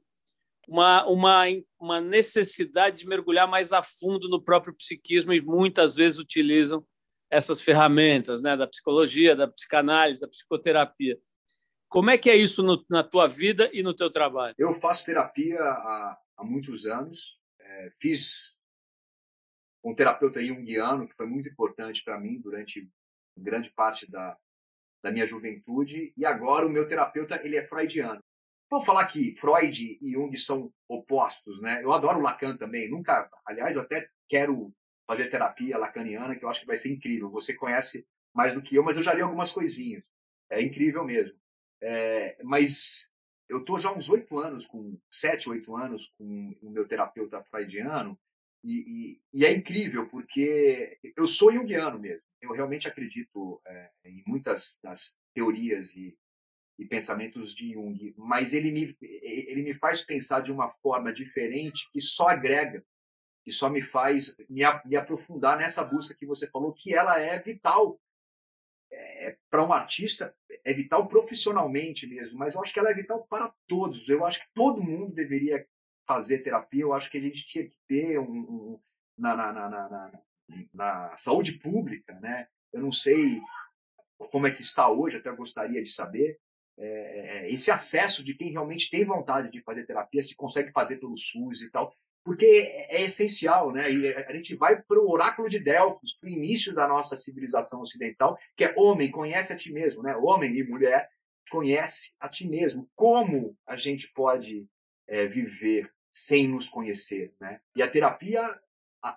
[0.66, 1.44] Uma, uma,
[1.80, 6.84] uma necessidade de mergulhar mais a fundo no próprio psiquismo e muitas vezes utilizam
[7.30, 11.18] essas ferramentas né, da psicologia, da psicanálise, da psicoterapia.
[11.88, 14.54] Como é que é isso no, na tua vida e no teu trabalho?
[14.58, 17.40] Eu faço terapia há, há muitos anos.
[17.60, 18.54] É, fiz
[19.84, 22.90] um terapeuta junguiano, que foi muito importante para mim durante
[23.36, 24.36] grande parte da,
[25.02, 26.12] da minha juventude.
[26.16, 28.22] E agora o meu terapeuta ele é freudiano.
[28.70, 31.82] Vamos falar que Freud e Jung são opostos, né?
[31.82, 32.90] Eu adoro Lacan também.
[32.90, 34.74] Nunca, aliás, eu até quero
[35.06, 37.30] fazer terapia lacaniana, que eu acho que vai ser incrível.
[37.30, 40.06] Você conhece mais do que eu, mas eu já li algumas coisinhas.
[40.50, 41.38] É incrível mesmo.
[41.80, 43.10] É, mas
[43.48, 48.18] eu estou já uns oito anos, com sete, oito anos, com o meu terapeuta freudiano,
[48.64, 52.22] e, e, e, é incrível, porque eu sou junguiano mesmo.
[52.40, 56.16] Eu realmente acredito é, em muitas das teorias e,
[56.78, 61.88] e, pensamentos de Jung, mas ele me, ele me faz pensar de uma forma diferente
[61.92, 62.84] que só agrega,
[63.44, 67.40] que só me faz me, me aprofundar nessa busca que você falou, que ela é
[67.40, 68.00] vital
[68.90, 73.26] é, para um artista é vital profissionalmente mesmo, mas eu acho que ela é vital
[73.28, 74.08] para todos.
[74.08, 75.66] Eu acho que todo mundo deveria
[76.08, 76.82] fazer terapia.
[76.82, 78.80] Eu acho que a gente tinha que ter um, um
[79.16, 80.12] na, na, na,
[80.72, 82.48] na, saúde pública, né?
[82.72, 83.38] Eu não sei
[84.30, 86.38] como é que está hoje, até gostaria de saber.
[86.80, 91.16] É, esse acesso de quem realmente tem vontade de fazer terapia, se consegue fazer pelo
[91.16, 91.92] SUS e tal.
[92.24, 93.90] porque é, é essencial, né?
[93.90, 97.80] E a gente vai para o oráculo de Delfos, para o início da nossa civilização
[97.80, 100.16] ocidental, que é homem, conhece a ti mesmo, né?
[100.16, 101.08] Homem e mulher,
[101.50, 102.88] conhece a ti mesmo.
[102.94, 104.66] Como a gente pode
[105.08, 107.60] é, viver sem nos conhecer, né?
[107.76, 108.58] E a terapia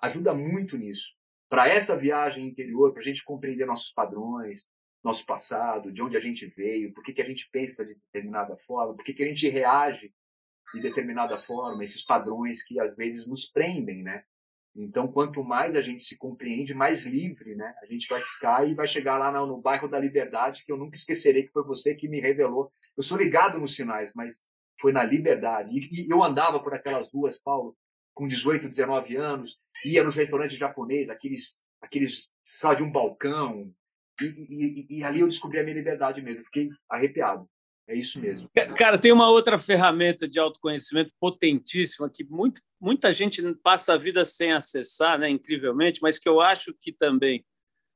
[0.02, 1.16] ajuda muito nisso.
[1.50, 4.66] Para essa viagem interior, para a gente compreender nossos padrões,
[5.04, 8.56] nosso passado, de onde a gente veio, por que, que a gente pensa de determinada
[8.56, 10.14] forma, por que, que a gente reage
[10.74, 14.24] de determinada forma, esses padrões que às vezes nos prendem, né?
[14.74, 17.76] Então, quanto mais a gente se compreende, mais livre, né?
[17.82, 20.78] A gente vai ficar e vai chegar lá no, no bairro da Liberdade, que eu
[20.78, 22.72] nunca esquecerei que foi você que me revelou.
[22.96, 24.44] Eu sou ligado nos sinais, mas
[24.82, 25.72] foi na Liberdade.
[25.74, 27.78] E, e eu andava por aquelas ruas, Paulo,
[28.14, 33.72] com 18, 19 anos, ia nos restaurantes japoneses, aqueles, aqueles, só de um balcão,
[34.22, 36.46] e, e, e, ali eu descobri a minha liberdade mesmo.
[36.46, 37.48] Fiquei arrepiado.
[37.88, 38.50] É isso mesmo.
[38.78, 44.24] Cara, tem uma outra ferramenta de autoconhecimento potentíssima que muito, muita gente passa a vida
[44.24, 47.44] sem acessar, né, incrivelmente, mas que eu acho que também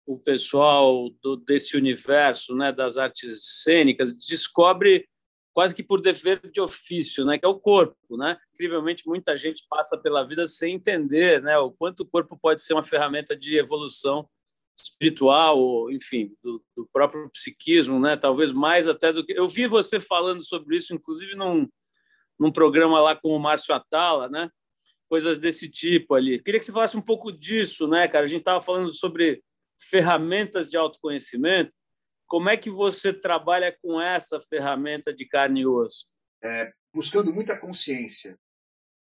[0.06, 5.08] o pessoal do, desse universo né, das artes cênicas descobre
[5.56, 8.38] quase que por dever de ofício, né, que é o corpo, né?
[8.54, 12.74] Incrivelmente muita gente passa pela vida sem entender, né, o quanto o corpo pode ser
[12.74, 14.30] uma ferramenta de evolução
[14.78, 18.18] espiritual, ou, enfim, do, do, próprio psiquismo, né?
[18.18, 21.66] Talvez mais até do que eu vi você falando sobre isso, inclusive num,
[22.38, 24.50] num programa lá com o Márcio Atala, né?
[25.08, 26.44] Coisas desse tipo ali.
[26.44, 28.26] Queria que você falasse um pouco disso, né, cara?
[28.26, 29.42] A gente estava falando sobre
[29.80, 31.74] ferramentas de autoconhecimento.
[32.28, 36.08] Como é que você trabalha com essa ferramenta de carne e osso?
[36.44, 38.38] É, buscando muita consciência.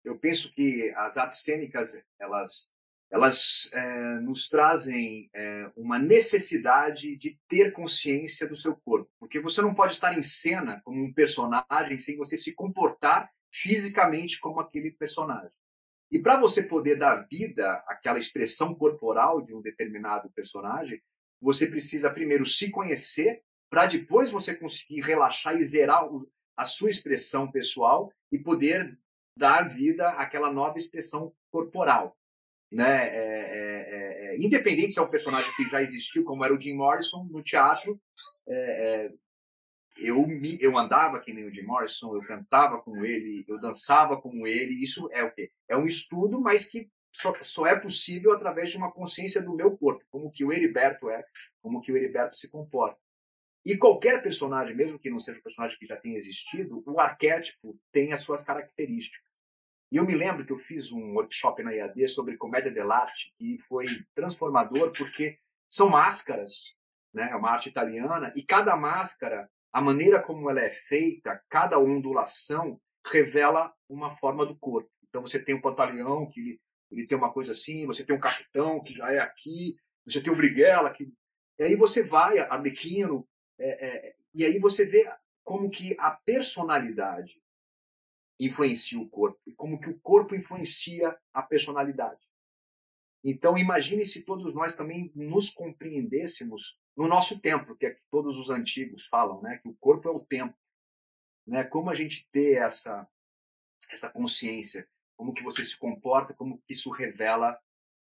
[0.05, 2.73] Eu penso que as artes cênicas elas
[3.11, 9.63] elas é, nos trazem é, uma necessidade de ter consciência do seu corpo, porque você
[9.63, 14.91] não pode estar em cena como um personagem sem você se comportar fisicamente como aquele
[14.91, 15.51] personagem.
[16.11, 21.03] E para você poder dar vida àquela expressão corporal de um determinado personagem,
[21.41, 26.09] você precisa primeiro se conhecer, para depois você conseguir relaxar e zerar
[26.57, 28.99] a sua expressão pessoal e poder
[29.37, 32.19] dar vida àquela nova expressão corporal
[32.71, 33.09] né?
[33.09, 36.75] É, é, é, independente se é um personagem que já existiu, como era o Jim
[36.75, 38.01] Morrison no teatro,
[38.47, 39.13] é, é,
[39.99, 44.21] eu me, eu andava que nem o Jim Morrison, eu cantava como ele, eu dançava
[44.21, 44.75] como ele.
[44.83, 45.51] Isso é o quê?
[45.69, 49.77] É um estudo, mas que só, só é possível através de uma consciência do meu
[49.77, 51.25] corpo, como que o Heriberto é,
[51.61, 52.99] como que o Heriberto se comporta.
[53.65, 57.77] E qualquer personagem, mesmo que não seja um personagem que já tenha existido, o arquétipo
[57.91, 59.21] tem as suas características.
[59.91, 63.59] E eu me lembro que eu fiz um workshop na IAD sobre comédia dell'arte que
[63.59, 66.77] foi transformador porque são máscaras,
[67.13, 67.31] né?
[67.33, 72.81] É uma arte italiana e cada máscara, a maneira como ela é feita, cada ondulação
[73.05, 74.91] revela uma forma do corpo.
[75.09, 78.83] Então você tem o pantaleão que ele tem uma coisa assim, você tem um capitão
[78.83, 81.13] que já é aqui, você tem o briguela que
[81.59, 85.11] e aí você vai arlequino é, é, e aí você vê
[85.43, 87.43] como que a personalidade
[88.39, 92.21] influencia o corpo e como que o corpo influencia a personalidade.
[93.25, 98.39] Então imagine se todos nós também nos compreendêssemos no nosso tempo, que é que todos
[98.39, 100.57] os antigos falam, né, que o corpo é o tempo,
[101.47, 101.65] né?
[101.65, 103.09] Como a gente ter essa
[103.91, 104.87] essa consciência,
[105.19, 107.59] como que você se comporta, como que isso revela,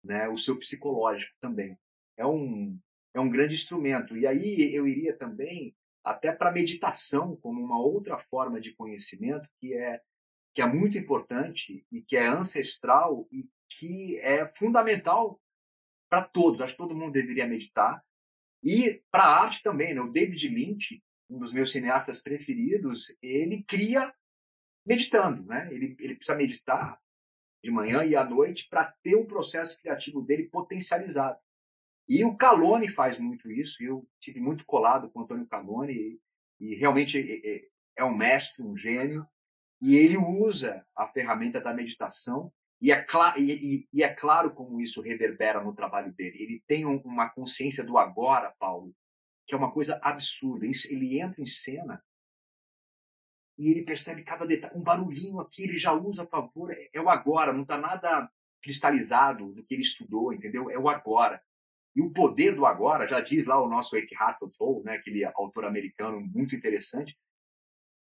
[0.03, 1.79] né, o seu psicológico também.
[2.17, 2.79] É um
[3.12, 4.17] é um grande instrumento.
[4.17, 9.75] E aí eu iria também até para meditação como uma outra forma de conhecimento que
[9.75, 10.01] é
[10.53, 15.40] que é muito importante e que é ancestral e que é fundamental
[16.09, 16.61] para todos.
[16.61, 18.03] Acho que todo mundo deveria meditar.
[18.62, 20.01] E para a arte também, né?
[20.01, 24.14] O David Lynch, um dos meus cineastas preferidos, ele cria
[24.87, 25.68] meditando, né?
[25.73, 27.01] Ele, ele precisa meditar
[27.62, 31.38] de manhã e à noite para ter o processo criativo dele potencializado.
[32.07, 33.83] E o Calone faz muito isso.
[33.83, 36.20] Eu tive muito colado com o Antônio Calone e,
[36.61, 37.64] e realmente é,
[37.97, 39.27] é, um mestre, um gênio.
[39.81, 43.07] E ele usa a ferramenta da meditação, e é,
[43.38, 46.37] e, e é claro como isso reverbera no trabalho dele.
[46.38, 48.94] Ele tem um, uma consciência do agora, Paulo,
[49.47, 50.66] que é uma coisa absurda.
[50.66, 52.03] Ele entra em cena
[53.59, 54.77] e ele percebe cada detalhe.
[54.77, 56.71] Um barulhinho aqui, ele já usa a favor.
[56.73, 58.29] É, é o agora, não está nada
[58.62, 60.71] cristalizado do que ele estudou, entendeu?
[60.71, 61.40] É o agora.
[61.95, 65.64] E o poder do agora, já diz lá o nosso Eckhart Tolle, né, aquele autor
[65.64, 67.17] americano muito interessante,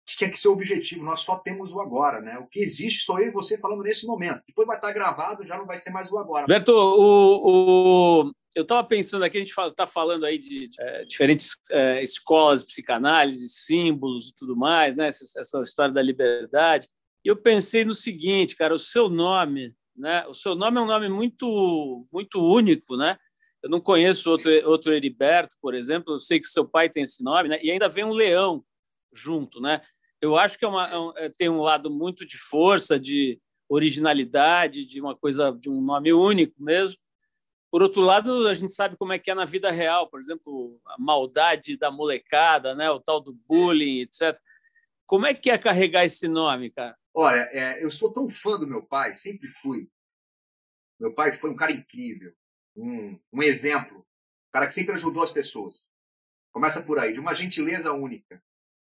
[0.05, 1.05] que tinha que ser o objetivo.
[1.05, 2.37] Nós só temos o agora, né?
[2.39, 4.43] O que existe sou eu e você falando nesse momento.
[4.47, 6.47] Depois vai estar gravado, já não vai ser mais o agora.
[6.47, 8.33] Berto, o, o...
[8.59, 12.61] eu estava pensando aqui, a gente está falando aí de, de é, diferentes é, escolas
[12.61, 15.07] de psicanálise, símbolos e tudo mais, né?
[15.07, 16.87] Essa, essa, história da liberdade.
[17.23, 20.25] E eu pensei no seguinte, cara, o seu nome, né?
[20.27, 23.17] O seu nome é um nome muito, muito único, né?
[23.63, 26.15] Eu não conheço outro, outro Heriberto, por exemplo.
[26.15, 27.59] Eu sei que seu pai tem esse nome, né?
[27.63, 28.63] E ainda vem um leão
[29.13, 29.81] junto, né?
[30.21, 34.99] Eu acho que é uma, é, tem um lado muito de força, de originalidade, de
[34.99, 36.99] uma coisa, de um nome único mesmo.
[37.71, 40.81] Por outro lado, a gente sabe como é que é na vida real, por exemplo,
[40.87, 42.89] a maldade da molecada, né?
[42.89, 44.39] O tal do bullying, etc.
[45.05, 46.97] Como é que é carregar esse nome, cara?
[47.13, 49.87] Olha, é, eu sou tão fã do meu pai, sempre fui.
[50.99, 52.33] Meu pai foi um cara incrível,
[52.75, 55.87] um, um exemplo, um cara que sempre ajudou as pessoas.
[56.51, 58.41] Começa por aí, de uma gentileza única,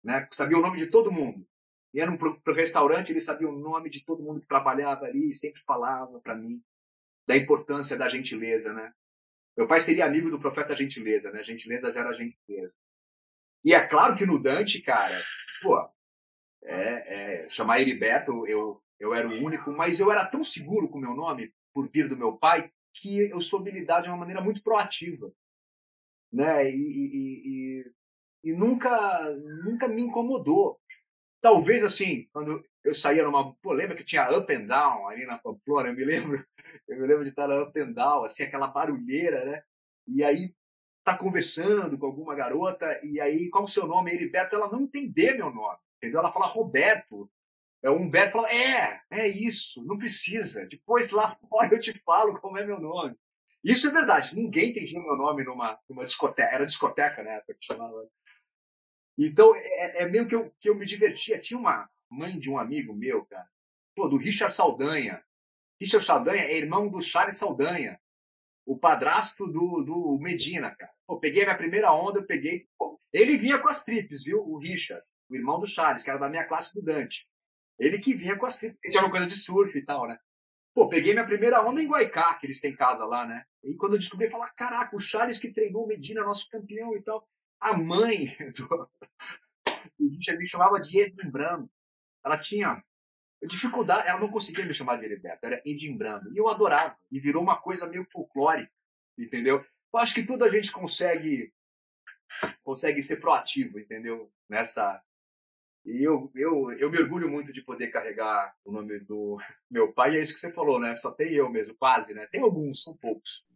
[0.03, 0.29] né?
[0.33, 1.47] Sabia o nome de todo mundo.
[1.95, 5.63] Ia para o restaurante, ele sabia o nome de todo mundo que trabalhava ali, sempre
[5.65, 6.61] falava para mim
[7.27, 8.93] da importância da gentileza, né?
[9.57, 11.43] Meu pai seria amigo do profeta gentileza, né?
[11.43, 12.75] Gentileza gera gentileza.
[13.65, 15.15] E é claro que no Dante, cara,
[15.63, 15.79] pô,
[16.65, 20.99] é, é, chamar Heriberto, eu, eu era o único, mas eu era tão seguro com
[20.99, 24.41] o meu nome, por vir do meu pai, que eu soube lidar de uma maneira
[24.41, 25.33] muito proativa.
[26.33, 26.71] Né?
[26.71, 29.31] E, e, e, e nunca,
[29.65, 30.81] nunca me incomodou.
[31.45, 33.55] Talvez assim, quando eu saía numa.
[33.57, 35.91] Pô, lembra que tinha up and down ali na Pamplona?
[35.91, 36.43] Eu me lembro,
[36.89, 39.63] eu me lembro de estar na up and down, assim, aquela barulheira, né?
[40.09, 40.55] E aí
[41.05, 44.11] tá conversando com alguma garota, e aí, qual o seu nome?
[44.11, 46.21] Heriberto, ela não entender meu nome, entendeu?
[46.21, 47.31] Ela fala Roberto.
[47.83, 50.65] É, o Humberto fala, é, é isso, não precisa.
[50.65, 53.15] Depois lá fora eu te falo como é meu nome.
[53.63, 57.39] Isso é verdade, ninguém entendia meu nome numa, numa discoteca, era discoteca, né?
[57.47, 58.09] Que chamava.
[59.17, 61.41] Então, é, é meio que eu, que eu me divertia.
[61.41, 63.49] Tinha uma, mãe de um amigo meu, cara.
[63.95, 65.23] Pô, do Richard Saldanha.
[65.81, 68.01] Richard Saldanha é irmão do Charles Saldanha,
[68.65, 70.93] o padrasto do, do Medina, cara.
[71.07, 72.67] Pô, peguei minha primeira onda, eu peguei.
[72.79, 74.41] Pô, ele vinha com as tripes, viu?
[74.41, 77.29] O Richard, o irmão do Charles, que era da minha classe estudante.
[77.79, 80.19] Ele que vinha com as tripes, porque tinha uma coisa de surf e tal, né?
[80.73, 83.45] Pô, peguei minha primeira onda em Guaicá, que eles têm casa lá, né?
[83.63, 86.97] E quando eu descobri, eu falei, caraca, o Charles que treinou o Medina, nosso campeão
[86.97, 87.29] e tal.
[87.65, 88.91] A mãe do,
[89.99, 91.71] o Richard me chamava de Edimbrando
[92.25, 92.83] ela tinha
[93.47, 96.33] dificuldade, ela não conseguia me chamar de Heriberto, era Edimbrando.
[96.33, 98.73] E eu adorava, e virou uma coisa meio folclórica,
[99.19, 99.65] entendeu?
[99.93, 101.53] Eu acho que tudo a gente consegue
[102.63, 104.33] consegue ser proativo, entendeu?
[104.49, 105.03] Nessa
[105.85, 109.39] e eu, eu, eu me orgulho muito de poder carregar o nome do
[109.71, 110.97] meu pai, e é isso que você falou, né?
[110.97, 112.27] Só tem eu mesmo, quase, né?
[112.27, 113.47] Tem alguns, são poucos.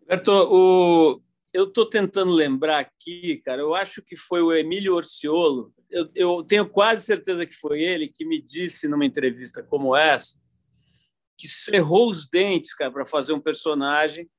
[0.00, 1.22] Roberto, o...
[1.52, 6.42] eu estou tentando lembrar aqui, cara, eu acho que foi o Emílio Orciolo, eu, eu
[6.44, 10.40] tenho quase certeza que foi ele que me disse numa entrevista como essa
[11.36, 14.30] que cerrou os dentes, cara, para fazer um personagem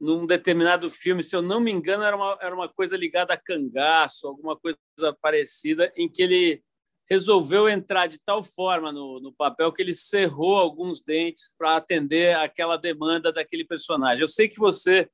[0.00, 3.40] num determinado filme, se eu não me engano, era uma, era uma coisa ligada a
[3.40, 4.78] cangaço, alguma coisa
[5.22, 6.62] parecida, em que ele
[7.08, 12.34] resolveu entrar de tal forma no, no papel que ele cerrou alguns dentes para atender
[12.36, 14.22] aquela demanda daquele personagem.
[14.22, 15.08] Eu sei que você,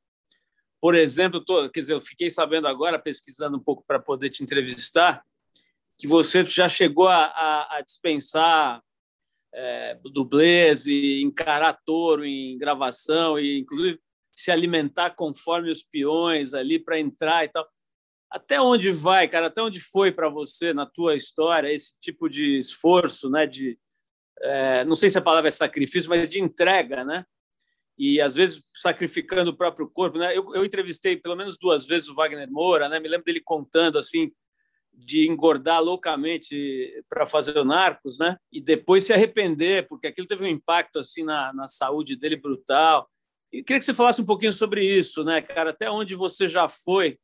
[0.80, 4.42] por exemplo, tô, quer dizer, eu fiquei sabendo agora, pesquisando um pouco para poder te
[4.42, 5.22] entrevistar,
[5.98, 8.82] que você já chegou a, a, a dispensar
[9.52, 14.00] é, dublês e encarar touro em gravação e inclusive
[14.32, 17.68] se alimentar conforme os peões ali para entrar e tal.
[18.30, 19.46] Até onde vai, cara?
[19.46, 23.46] Até onde foi para você na tua história esse tipo de esforço, né?
[23.46, 23.78] De
[24.42, 27.26] é, não sei se a palavra é sacrifício, mas de entrega, né?
[28.02, 30.34] E às vezes sacrificando o próprio corpo, né?
[30.34, 32.98] Eu, eu entrevistei pelo menos duas vezes o Wagner Moura, né?
[32.98, 34.32] Me lembro dele contando assim
[34.90, 38.38] de engordar loucamente para fazer o Narcos, né?
[38.50, 43.06] E depois se arrepender, porque aquilo teve um impacto assim na, na saúde dele brutal.
[43.52, 45.68] E queria que você falasse um pouquinho sobre isso, né, cara?
[45.68, 47.18] Até onde você já foi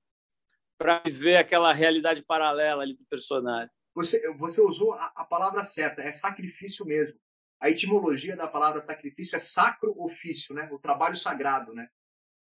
[0.76, 3.70] para viver aquela realidade paralela ali do personagem?
[3.94, 7.18] Você, você usou a, a palavra certa, é sacrifício mesmo.
[7.60, 10.68] A etimologia da palavra sacrifício é sacro ofício, né?
[10.72, 11.88] O trabalho sagrado, né?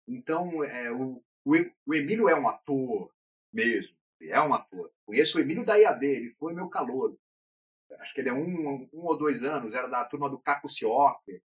[0.06, 3.12] Então, é, o, o Emílio é um ator
[3.52, 4.92] mesmo ele é um ator.
[5.06, 7.16] Conheço o Emílio da IAD, ele foi meu calor.
[8.00, 11.42] Acho que ele é um, um ou dois anos, era da turma do Caco Ciope.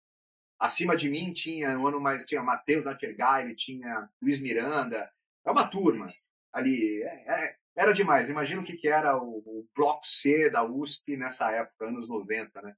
[0.58, 5.10] Acima de mim tinha, um ano mais, tinha Matheus Nattergaile, tinha Luiz Miranda.
[5.44, 6.12] É uma turma
[6.52, 7.02] ali.
[7.02, 8.30] É, é, era demais.
[8.30, 12.62] Imagina o que, que era o, o, Bloco C da USP nessa época, anos 90,
[12.62, 12.74] né?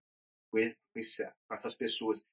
[0.92, 2.24] Com, esse, com essas pessoas.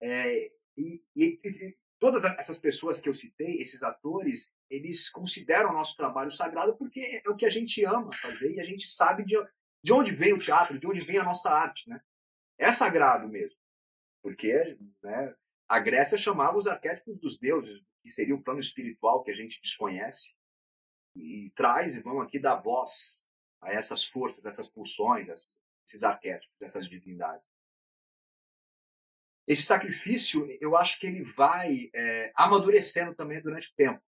[0.00, 5.96] É, e, e, todas essas pessoas que eu citei, esses atores, eles consideram o nosso
[5.96, 9.36] trabalho sagrado porque é o que a gente ama fazer e a gente sabe de,
[9.82, 12.00] de onde vem o teatro, de onde vem a nossa arte, né?
[12.58, 13.58] É sagrado mesmo.
[14.22, 15.34] Porque né,
[15.68, 19.60] a Grécia chamava os arquétipos dos deuses, que seria o plano espiritual que a gente
[19.60, 20.36] desconhece,
[21.16, 23.26] e traz e vão aqui dar voz
[23.60, 25.56] a essas forças, essas pulsões, essas,
[25.86, 27.46] esses arquétipos, dessas divindades.
[29.46, 34.02] Esse sacrifício, eu acho que ele vai é, amadurecendo também durante o tempo.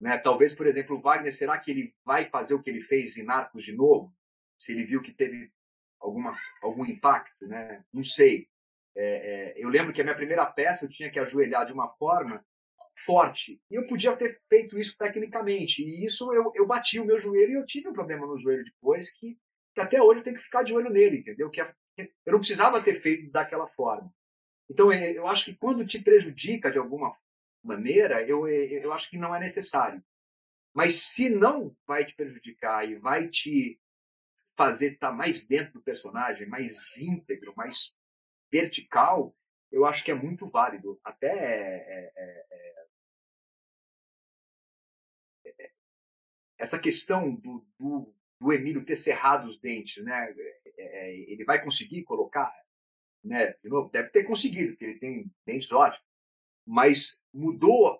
[0.00, 0.18] Né?
[0.18, 3.24] Talvez, por exemplo, o Wagner, será que ele vai fazer o que ele fez em
[3.24, 4.06] Narcos de novo?
[4.58, 5.50] Se ele viu que teve
[6.00, 7.84] alguma, algum impacto, né?
[7.92, 8.48] Não sei.
[8.96, 11.88] É, é, eu lembro que a minha primeira peça eu tinha que ajoelhar de uma
[11.88, 12.44] forma
[12.96, 13.60] forte.
[13.70, 15.82] E eu podia ter feito isso tecnicamente.
[15.82, 18.64] E isso eu, eu bati o meu joelho e eu tive um problema no joelho
[18.64, 19.36] depois que,
[19.74, 21.50] que até hoje eu tenho que ficar de olho nele, entendeu?
[21.50, 24.12] Que é, eu não precisava ter feito daquela forma.
[24.70, 27.10] Então é, eu acho que quando te prejudica de alguma
[27.62, 30.02] maneira, eu, eu acho que não é necessário.
[30.74, 33.80] Mas se não vai te prejudicar e vai te
[34.56, 37.96] fazer estar tá mais dentro do personagem, mais íntegro, mais
[38.52, 39.36] vertical,
[39.70, 41.00] eu acho que é muito válido.
[41.04, 42.44] Até é, é,
[45.46, 45.70] é,
[46.58, 50.34] essa questão do, do, do, Emílio ter cerrado os dentes, né?
[50.76, 52.52] ele vai conseguir colocar,
[53.24, 53.54] né?
[53.62, 56.04] De novo, deve ter conseguido, porque ele tem dentes ótimos,
[56.66, 57.98] mas mudou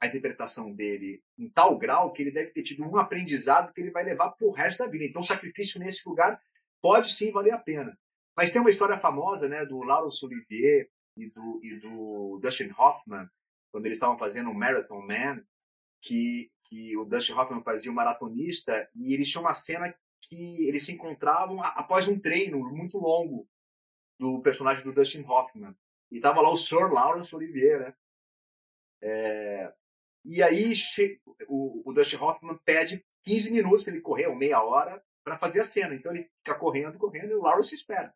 [0.00, 3.92] a interpretação dele em tal grau que ele deve ter tido um aprendizado que ele
[3.92, 5.04] vai levar para o resto da vida.
[5.04, 6.40] Então, sacrifício nesse lugar
[6.82, 7.96] pode sim valer a pena.
[8.36, 13.28] Mas tem uma história famosa né, do Laurence Olivier e do, e do Dustin Hoffman,
[13.72, 15.42] quando eles estavam fazendo o Marathon Man,
[16.02, 20.84] que, que o Dustin Hoffman fazia o maratonista, e eles tinham uma cena que eles
[20.84, 23.48] se encontravam após um treino muito longo
[24.18, 25.74] do personagem do Dustin Hoffman.
[26.10, 27.94] E tava lá o Sir Lawrence Olivier, né?
[29.02, 29.72] É,
[30.24, 30.72] e aí
[31.46, 35.60] o, o Dustin Hoffman pede 15 minutos para ele correr, ou meia hora, para fazer
[35.60, 35.94] a cena.
[35.94, 38.14] Então ele fica correndo, correndo, e o Lawrence espera.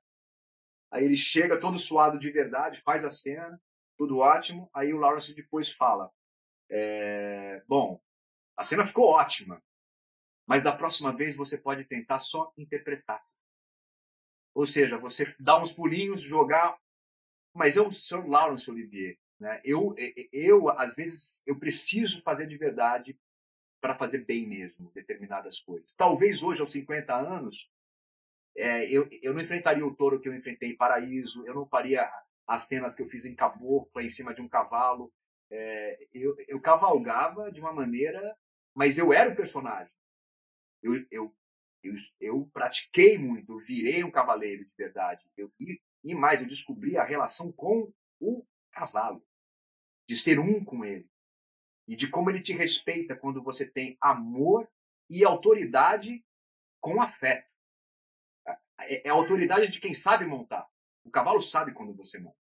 [0.91, 3.61] Aí ele chega todo suado de verdade, faz a cena,
[3.97, 4.69] tudo ótimo.
[4.75, 6.11] Aí o Lawrence depois fala:
[6.69, 8.01] é, Bom,
[8.57, 9.63] a cena ficou ótima,
[10.47, 13.25] mas da próxima vez você pode tentar só interpretar.
[14.55, 16.79] Ou seja, você dá uns pulinhos, jogar.
[17.55, 19.19] Mas eu sou Lawrence Olivier.
[19.39, 19.61] Né?
[19.65, 19.95] Eu,
[20.33, 23.19] eu, às vezes, eu preciso fazer de verdade
[23.81, 25.95] para fazer bem mesmo determinadas coisas.
[25.95, 27.71] Talvez hoje, aos 50 anos,
[28.57, 32.11] é, eu, eu não enfrentaria o touro que eu enfrentei em Paraíso, eu não faria
[32.47, 35.13] as cenas que eu fiz em Cabocla, em cima de um cavalo.
[35.51, 38.37] É, eu, eu cavalgava de uma maneira,
[38.75, 39.93] mas eu era o personagem.
[40.83, 41.35] Eu, eu,
[41.83, 45.31] eu, eu pratiquei muito, eu virei um cavaleiro de verdade.
[45.37, 49.25] Eu, e, e mais, eu descobri a relação com o cavalo,
[50.09, 51.09] de ser um com ele.
[51.89, 54.71] E de como ele te respeita quando você tem amor
[55.09, 56.25] e autoridade
[56.81, 57.49] com afeto.
[58.81, 60.69] É, é a autoridade de quem sabe montar.
[61.05, 62.39] O cavalo sabe quando você monta.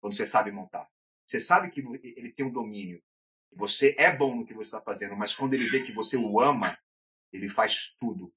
[0.00, 0.88] Quando você sabe montar.
[1.26, 3.02] Você sabe que ele tem um domínio.
[3.52, 6.40] Você é bom no que você está fazendo, mas quando ele vê que você o
[6.40, 6.66] ama,
[7.32, 8.32] ele faz tudo.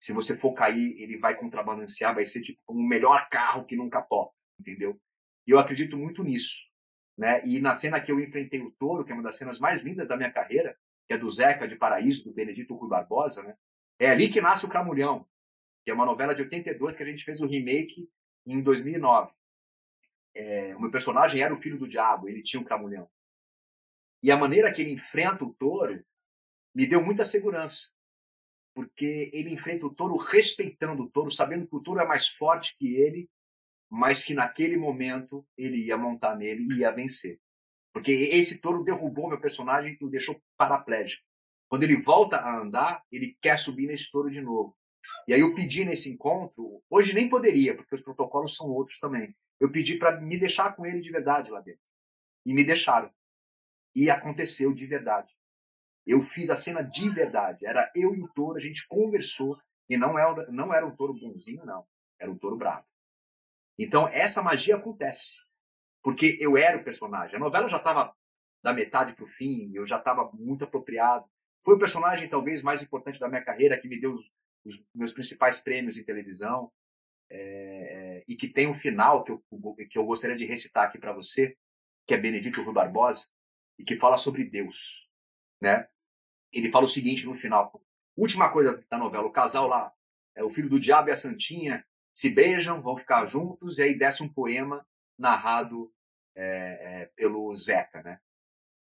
[0.00, 4.00] Se você for cair, ele vai contrabalancear, vai ser tipo um melhor carro que nunca
[4.00, 5.00] toca, entendeu?
[5.46, 6.68] E eu acredito muito nisso.
[7.16, 7.44] Né?
[7.44, 10.06] E na cena que eu enfrentei o touro, que é uma das cenas mais lindas
[10.06, 13.56] da minha carreira, que é do Zeca de Paraíso, do Benedito Rui Barbosa, né?
[13.98, 15.26] é ali que nasce o Cramulhão
[15.88, 18.10] que é uma novela de 82 que a gente fez o remake
[18.46, 19.32] em 2009.
[20.36, 23.10] É, o meu personagem era o filho do diabo, ele tinha um cramulhão.
[24.22, 26.04] E a maneira que ele enfrenta o touro
[26.74, 27.90] me deu muita segurança.
[28.78, 32.76] Porque ele enfrenta o touro respeitando o touro, sabendo que o touro é mais forte
[32.78, 33.28] que ele,
[33.90, 37.40] mas que naquele momento ele ia montar nele e ia vencer.
[37.92, 41.26] Porque esse touro derrubou meu personagem e o deixou paraplégico.
[41.68, 44.78] Quando ele volta a andar, ele quer subir nesse touro de novo.
[45.26, 49.34] E aí eu pedi nesse encontro, hoje nem poderia, porque os protocolos são outros também.
[49.58, 51.82] Eu pedi para me deixar com ele de verdade lá dentro.
[52.46, 53.10] E me deixaram.
[53.92, 55.36] E aconteceu de verdade.
[56.08, 57.66] Eu fiz a cena de verdade.
[57.66, 59.60] Era eu e o touro, a gente conversou.
[59.90, 61.86] E não era, não era um touro bonzinho, não.
[62.18, 62.86] Era um touro bravo.
[63.78, 65.44] Então, essa magia acontece.
[66.02, 67.36] Porque eu era o personagem.
[67.36, 68.16] A novela já estava
[68.62, 71.28] da metade para o fim, eu já estava muito apropriado.
[71.62, 74.32] Foi o personagem talvez mais importante da minha carreira que me deu os,
[74.64, 76.72] os meus principais prêmios em televisão,
[77.30, 79.44] é, e que tem um final que eu,
[79.90, 81.56] que eu gostaria de recitar aqui para você,
[82.06, 83.28] que é Benedito Rui Barbosa,
[83.78, 85.08] e que fala sobre Deus.
[85.60, 85.86] Né?
[86.52, 87.82] Ele fala o seguinte no final,
[88.16, 89.92] última coisa da novela, o casal lá,
[90.34, 91.84] é, o filho do diabo e a santinha,
[92.14, 94.86] se beijam, vão ficar juntos, e aí desce um poema
[95.16, 95.92] narrado
[96.34, 98.20] é, é, pelo Zeca, né?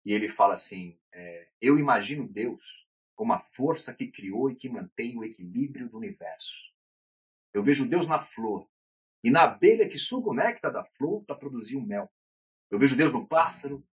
[0.05, 4.69] E ele fala assim: é, Eu imagino Deus como a força que criou e que
[4.69, 6.73] mantém o equilíbrio do universo.
[7.53, 8.69] Eu vejo Deus na flor
[9.23, 12.11] e na abelha que suga o néctar da flor para produzir o mel.
[12.71, 13.87] Eu vejo Deus no pássaro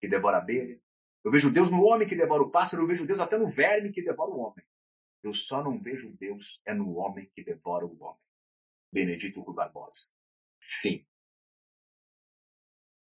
[0.00, 0.80] que devora a abelha.
[1.24, 2.82] Eu vejo Deus no homem que devora o pássaro.
[2.82, 4.64] Eu vejo Deus até no verme que devora o homem.
[5.22, 8.20] Eu só não vejo Deus é no homem que devora o homem.
[8.92, 10.10] Benedito Rui Barbosa.
[10.60, 11.06] Fim.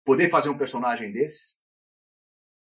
[0.05, 1.61] Poder fazer um personagem desse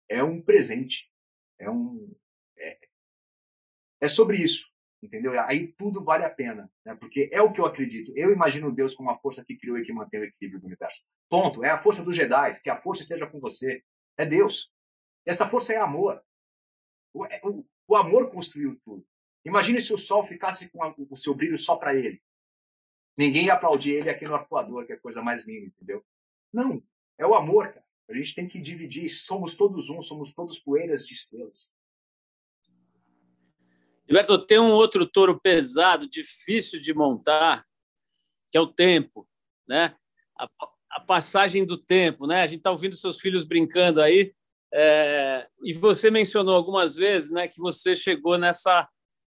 [0.08, 1.12] é um presente.
[1.58, 2.14] É um.
[2.58, 2.78] É,
[4.02, 4.72] é sobre isso.
[5.00, 5.40] Entendeu?
[5.42, 6.70] Aí tudo vale a pena.
[6.84, 6.96] Né?
[6.96, 8.12] Porque é o que eu acredito.
[8.16, 11.04] Eu imagino Deus como a força que criou e que mantém o equilíbrio do universo.
[11.28, 11.62] Ponto.
[11.62, 12.50] É a força dos Jedi.
[12.62, 13.84] Que a força esteja com você.
[14.16, 14.72] É Deus.
[15.28, 16.24] Essa força é amor.
[17.12, 19.06] O, é, o, o amor construiu tudo.
[19.44, 22.22] Imagine se o sol ficasse com a, o seu brilho só para ele.
[23.14, 26.02] Ninguém ia aplaudir ele aqui no arcoador, que é a coisa mais linda, entendeu?
[26.50, 26.82] Não.
[27.18, 27.84] É o amor, cara.
[28.08, 29.06] A gente tem que dividir.
[29.10, 31.70] Somos todos um, somos todos poeiras de estrelas.
[34.06, 37.66] Gilberto, tem um outro touro pesado, difícil de montar,
[38.50, 39.28] que é o tempo,
[39.68, 39.94] né?
[40.38, 40.48] A,
[40.92, 42.40] a passagem do tempo, né?
[42.40, 44.34] A gente está ouvindo seus filhos brincando aí,
[44.72, 48.88] é, e você mencionou algumas vezes, né, que você chegou nessa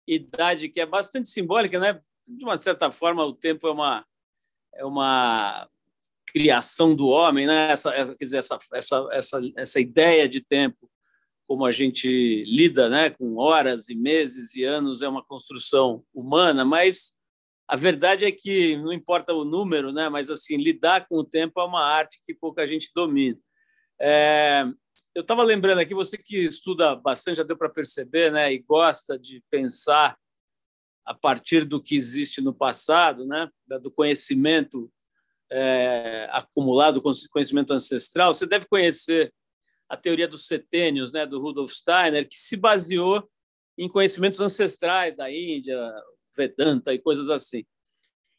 [0.07, 2.01] idade que é bastante simbólica, né?
[2.27, 4.07] De uma certa forma, o tempo é uma
[4.75, 5.69] é uma
[6.27, 7.73] criação do homem, né?
[7.73, 10.89] Essa, quer dizer, essa, essa, essa, essa ideia de tempo
[11.49, 16.63] como a gente lida né, com horas e meses e anos é uma construção humana,
[16.63, 17.17] mas
[17.67, 21.59] a verdade é que não importa o número, né, mas assim lidar com o tempo
[21.59, 23.39] é uma arte que pouca gente domina.
[23.99, 24.67] É,
[25.19, 29.19] eu estava lembrando aqui, você que estuda bastante, já deu para perceber, né, e gosta
[29.19, 30.17] de pensar
[31.05, 33.51] a partir do que existe no passado, né,
[33.83, 34.89] do conhecimento
[35.51, 37.03] é, acumulado,
[37.33, 39.35] conhecimento ancestral, você deve conhecer
[39.89, 43.29] a teoria dos setênios, né, do Rudolf Steiner, que se baseou
[43.77, 45.77] em conhecimentos ancestrais da Índia,
[46.37, 47.67] Vedanta e coisas assim.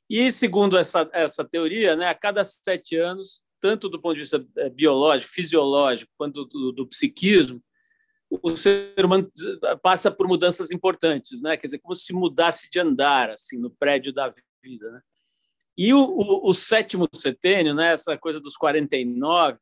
[0.10, 4.46] E segundo essa essa teoria, né, a cada sete anos, tanto do ponto de vista
[4.58, 7.62] eh, biológico, fisiológico, quanto do, do psiquismo,
[8.30, 9.30] o ser humano
[9.82, 11.58] passa por mudanças importantes, né?
[11.58, 15.02] Quer dizer, como se mudasse de andar assim no prédio da vida, né?
[15.78, 17.94] E o, o, o sétimo setênio, né?
[17.94, 19.58] Essa coisa dos 49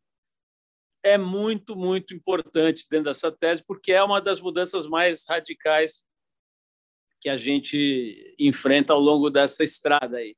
[1.03, 6.03] é muito, muito importante dentro dessa tese, porque é uma das mudanças mais radicais
[7.21, 10.35] que a gente enfrenta ao longo dessa estrada aí.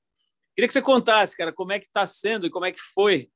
[0.56, 3.30] Queria que você contasse, cara, como é que está sendo e como é que foi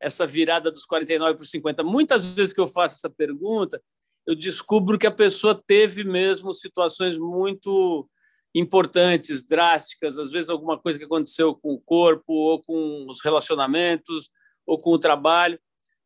[0.00, 1.82] essa virada dos 49 para os 50.
[1.82, 3.82] Muitas vezes que eu faço essa pergunta,
[4.26, 8.08] eu descubro que a pessoa teve mesmo situações muito
[8.54, 14.30] importantes, drásticas, às vezes alguma coisa que aconteceu com o corpo, ou com os relacionamentos,
[14.66, 15.58] ou com o trabalho,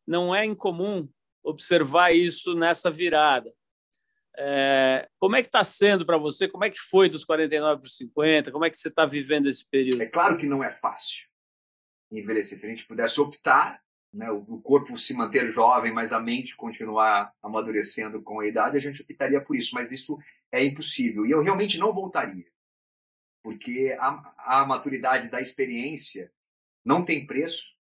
[0.05, 1.07] não é incomum
[1.43, 3.53] observar isso nessa virada.
[4.37, 6.47] É, como é que está sendo para você?
[6.47, 8.51] Como é que foi dos 49 para os 50?
[8.51, 10.01] Como é que você está vivendo esse período?
[10.01, 11.27] É claro que não é fácil
[12.11, 12.57] envelhecer.
[12.57, 13.82] Se a gente pudesse optar,
[14.13, 18.79] né, o corpo se manter jovem, mas a mente continuar amadurecendo com a idade, a
[18.79, 19.73] gente optaria por isso.
[19.73, 20.19] Mas isso
[20.51, 21.25] é impossível.
[21.25, 22.45] E eu realmente não voltaria.
[23.41, 26.31] Porque a, a maturidade da experiência
[26.85, 27.73] não tem preço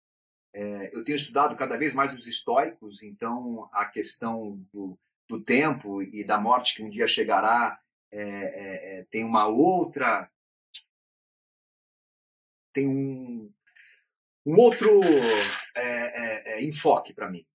[0.53, 6.01] é, eu tenho estudado cada vez mais os estoicos, então a questão do, do tempo
[6.01, 7.79] e da morte que um dia chegará
[8.11, 10.29] é, é, é tem uma outra.
[12.73, 13.51] tem um,
[14.45, 14.99] um outro
[15.75, 17.45] é, é, enfoque para mim.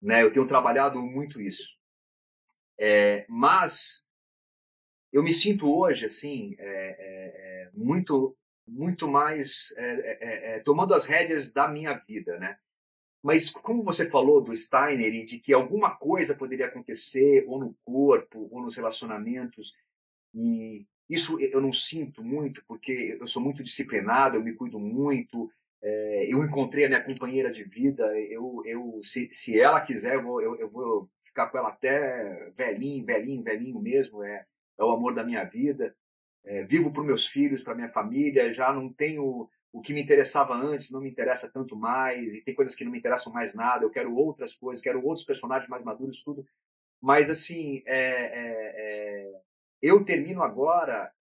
[0.00, 0.22] Né?
[0.22, 1.76] Eu tenho trabalhado muito isso.
[3.28, 4.06] mas
[5.12, 6.56] eu me sinto hoje assim
[7.72, 8.36] muito
[8.66, 12.58] muito mais é, é, é, tomando as rédeas da minha vida, né?
[13.22, 17.76] Mas como você falou do Steiner e de que alguma coisa poderia acontecer ou no
[17.84, 19.76] corpo ou nos relacionamentos
[20.34, 25.50] e isso eu não sinto muito porque eu sou muito disciplinado, eu me cuido muito,
[25.86, 30.22] é, eu encontrei a minha companheira de vida, eu, eu se, se ela quiser eu
[30.22, 34.44] vou, eu, eu vou ficar com ela até velhinho, velhinho, velhinho mesmo, é,
[34.78, 35.94] é o amor da minha vida
[36.46, 40.54] é, vivo para meus filhos, para minha família, já não tenho o que me interessava
[40.54, 43.84] antes, não me interessa tanto mais, e tem coisas que não me interessam mais nada,
[43.84, 46.46] eu quero outras coisas, quero outros personagens mais maduros, tudo.
[47.02, 49.40] Mas, assim, é, é, é
[49.82, 51.12] eu termino agora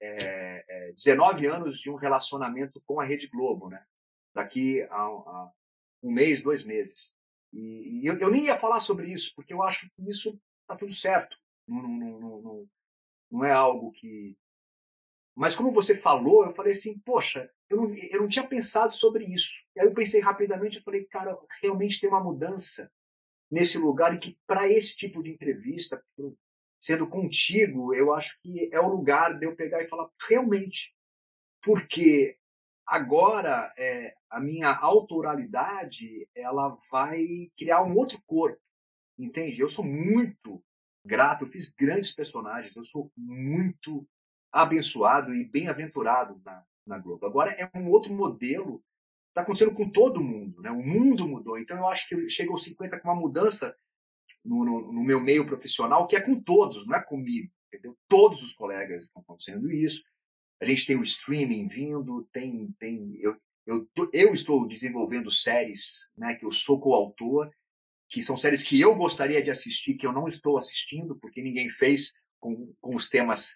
[0.96, 3.84] 19 é, é, anos de um relacionamento com a Rede Globo, né?
[4.36, 5.52] Daqui a, a
[6.04, 7.12] um mês, dois meses.
[7.52, 10.94] E, eu, eu, nem ia falar sobre isso, porque eu acho que isso está tudo
[10.94, 11.36] certo.
[11.68, 12.70] Não, não, não, não,
[13.32, 14.38] não é algo que,
[15.36, 19.26] mas como você falou, eu falei assim, poxa, eu não, eu não tinha pensado sobre
[19.26, 19.66] isso.
[19.76, 22.90] E aí eu pensei rapidamente, eu falei, cara, realmente tem uma mudança
[23.52, 26.02] nesse lugar e que para esse tipo de entrevista,
[26.80, 30.96] sendo contigo, eu acho que é o lugar de eu pegar e falar realmente,
[31.62, 32.38] porque
[32.86, 38.62] agora é, a minha autoralidade ela vai criar um outro corpo,
[39.18, 39.62] entende?
[39.62, 40.64] Eu sou muito
[41.04, 44.08] grato, eu fiz grandes personagens, eu sou muito
[44.52, 47.26] abençoado e bem-aventurado na, na Globo.
[47.26, 48.84] Agora é um outro modelo,
[49.30, 50.72] está acontecendo com todo mundo, né?
[50.72, 51.58] O mundo mudou.
[51.58, 53.76] Então eu acho que chega aos 50 com uma mudança
[54.44, 57.52] no, no, no, meu meio profissional que é com todos, não é comigo.
[57.68, 57.98] Entendeu?
[58.08, 60.04] Todos os colegas estão acontecendo isso.
[60.62, 66.36] A gente tem o streaming vindo, tem, tem eu, eu, eu estou desenvolvendo séries, né,
[66.36, 67.50] que eu sou coautor,
[68.08, 71.70] que são séries que eu gostaria de assistir, que eu não estou assistindo, porque ninguém
[71.70, 73.56] fez com, com os temas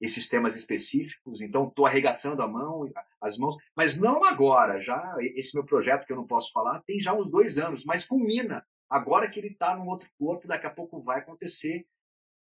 [0.00, 2.90] esses temas específicos, então estou arregaçando a mão,
[3.20, 7.00] as mãos, mas não agora, já esse meu projeto que eu não posso falar tem
[7.00, 10.70] já uns dois anos, mas culmina agora que ele está num outro corpo, daqui a
[10.70, 11.86] pouco vai acontecer.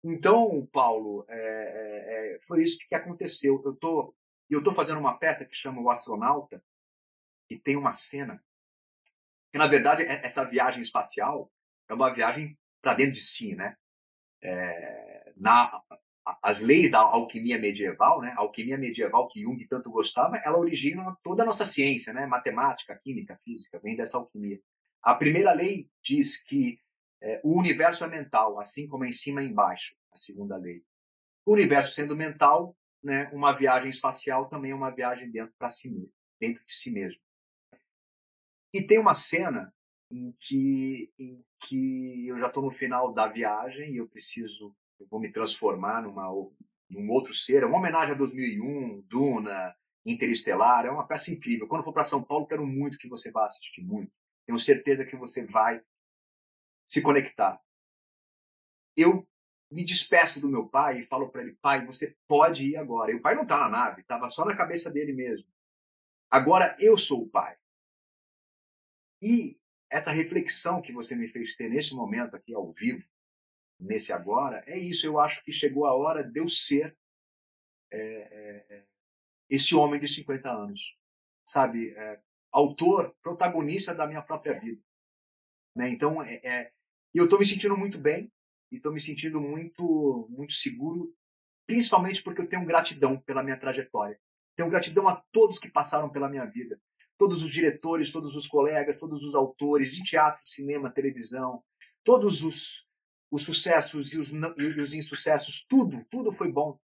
[0.05, 3.61] Então, Paulo, é, é, é foi isso que aconteceu.
[3.64, 4.14] Eu tô,
[4.49, 6.62] eu tô fazendo uma peça que chama O Astronauta,
[7.49, 8.42] que tem uma cena
[9.57, 11.51] que na verdade é, essa viagem espacial
[11.88, 13.74] é uma viagem para dentro de si, né?
[14.42, 15.82] É, na
[16.42, 18.34] as leis da alquimia medieval, né?
[18.36, 22.26] A alquimia medieval que Jung tanto gostava, ela origina toda a nossa ciência, né?
[22.26, 24.61] Matemática, química, física, vem dessa alquimia.
[25.03, 26.80] A primeira lei diz que
[27.22, 29.96] é, o universo é mental, assim como é em cima e embaixo.
[30.12, 30.82] A segunda lei.
[31.44, 33.30] O universo sendo mental, né?
[33.32, 36.10] Uma viagem espacial também é uma viagem dentro para si,
[36.40, 37.20] dentro de si mesmo.
[38.74, 39.72] E tem uma cena
[40.10, 45.06] em que, em que eu já estou no final da viagem e eu preciso eu
[45.10, 46.26] vou me transformar numa,
[46.90, 47.62] num outro ser.
[47.62, 50.86] É uma homenagem a 2001, Duna, Interestelar.
[50.86, 51.66] É uma peça incrível.
[51.66, 54.10] Quando for para São Paulo, quero muito que você vá assistir, muito.
[54.46, 55.82] Tenho certeza que você vai
[56.87, 57.61] se conectar.
[58.97, 59.28] Eu
[59.70, 63.11] me despeço do meu pai e falo para ele: pai, você pode ir agora.
[63.11, 65.49] E o pai não está na nave, estava só na cabeça dele mesmo.
[66.30, 67.57] Agora eu sou o pai.
[69.20, 69.59] E
[69.91, 73.09] essa reflexão que você me fez ter nesse momento aqui ao vivo,
[73.78, 75.07] nesse agora, é isso.
[75.07, 76.97] Eu acho que chegou a hora de eu ser
[77.91, 78.87] é, é, é
[79.49, 80.99] esse homem de 50 anos,
[81.45, 81.91] sabe?
[81.97, 82.20] É,
[82.51, 84.82] autor, protagonista da minha própria vida.
[85.74, 85.89] Né?
[85.91, 86.72] Então, é,
[87.18, 88.30] é eu estou me sentindo muito bem
[88.70, 91.14] e estou me sentindo muito, muito seguro,
[91.66, 94.18] principalmente porque eu tenho gratidão pela minha trajetória.
[94.56, 96.80] Tenho gratidão a todos que passaram pela minha vida.
[97.18, 101.62] Todos os diretores, todos os colegas, todos os autores de teatro, cinema, televisão,
[102.04, 102.86] todos os
[103.30, 106.78] os sucessos e os, e os insucessos, tudo, tudo foi bom,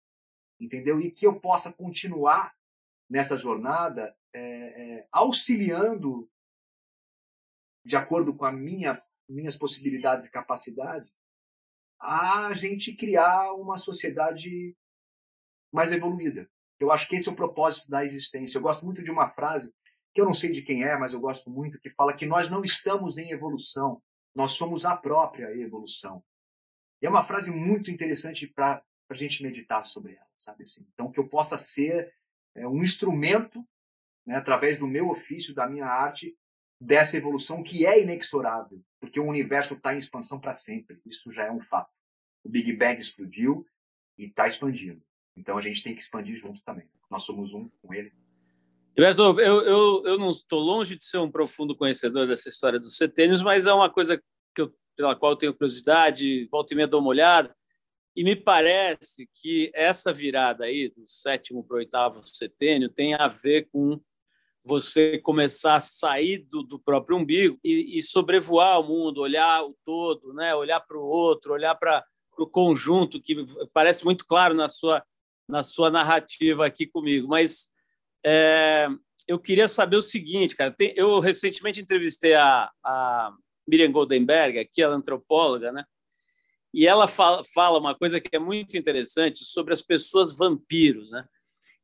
[0.60, 1.00] entendeu?
[1.00, 2.54] E que eu possa continuar
[3.08, 6.30] nessa jornada é, é, auxiliando,
[7.84, 11.10] de acordo com a minha minhas possibilidades e capacidades,
[12.00, 14.76] a gente criar uma sociedade
[15.72, 16.50] mais evoluída.
[16.78, 18.58] Eu acho que esse é o propósito da existência.
[18.58, 19.72] Eu gosto muito de uma frase
[20.12, 22.50] que eu não sei de quem é, mas eu gosto muito, que fala que nós
[22.50, 24.02] não estamos em evolução,
[24.34, 26.22] nós somos a própria evolução.
[27.00, 30.86] E é uma frase muito interessante para a gente meditar sobre ela, sabe assim?
[30.92, 32.12] Então, que eu possa ser
[32.54, 33.66] é, um instrumento,
[34.26, 36.36] né, através do meu ofício, da minha arte,
[36.82, 41.00] dessa evolução que é inexorável, porque o universo está em expansão para sempre.
[41.06, 41.90] Isso já é um fato.
[42.42, 43.64] O Big Bang explodiu
[44.18, 45.00] e está expandindo.
[45.36, 46.88] Então a gente tem que expandir junto também.
[47.08, 48.12] Nós somos um com ele.
[48.96, 52.96] Gilberto, eu, eu, eu não estou longe de ser um profundo conhecedor dessa história dos
[52.96, 54.18] setênios, mas é uma coisa
[54.54, 57.54] que eu pela qual eu tenho curiosidade, volta e meia dou uma olhada,
[58.14, 63.26] e me parece que essa virada aí, do sétimo para o oitavo setênio, tem a
[63.26, 63.98] ver com
[64.64, 69.76] você começar a sair do, do próprio umbigo e, e, sobrevoar o mundo, olhar o
[69.84, 70.54] todo, né?
[70.54, 72.04] olhar para o outro, olhar para
[72.38, 75.04] o conjunto, que parece muito claro na sua,
[75.48, 77.26] na sua narrativa aqui comigo.
[77.26, 77.70] Mas
[78.24, 78.88] é,
[79.26, 80.70] eu queria saber o seguinte, cara.
[80.70, 83.32] Tem, eu recentemente entrevistei a, a
[83.66, 85.84] Miriam Goldenberg, que é antropóloga, né?
[86.74, 91.26] E ela fala, fala uma coisa que é muito interessante sobre as pessoas vampiros, né?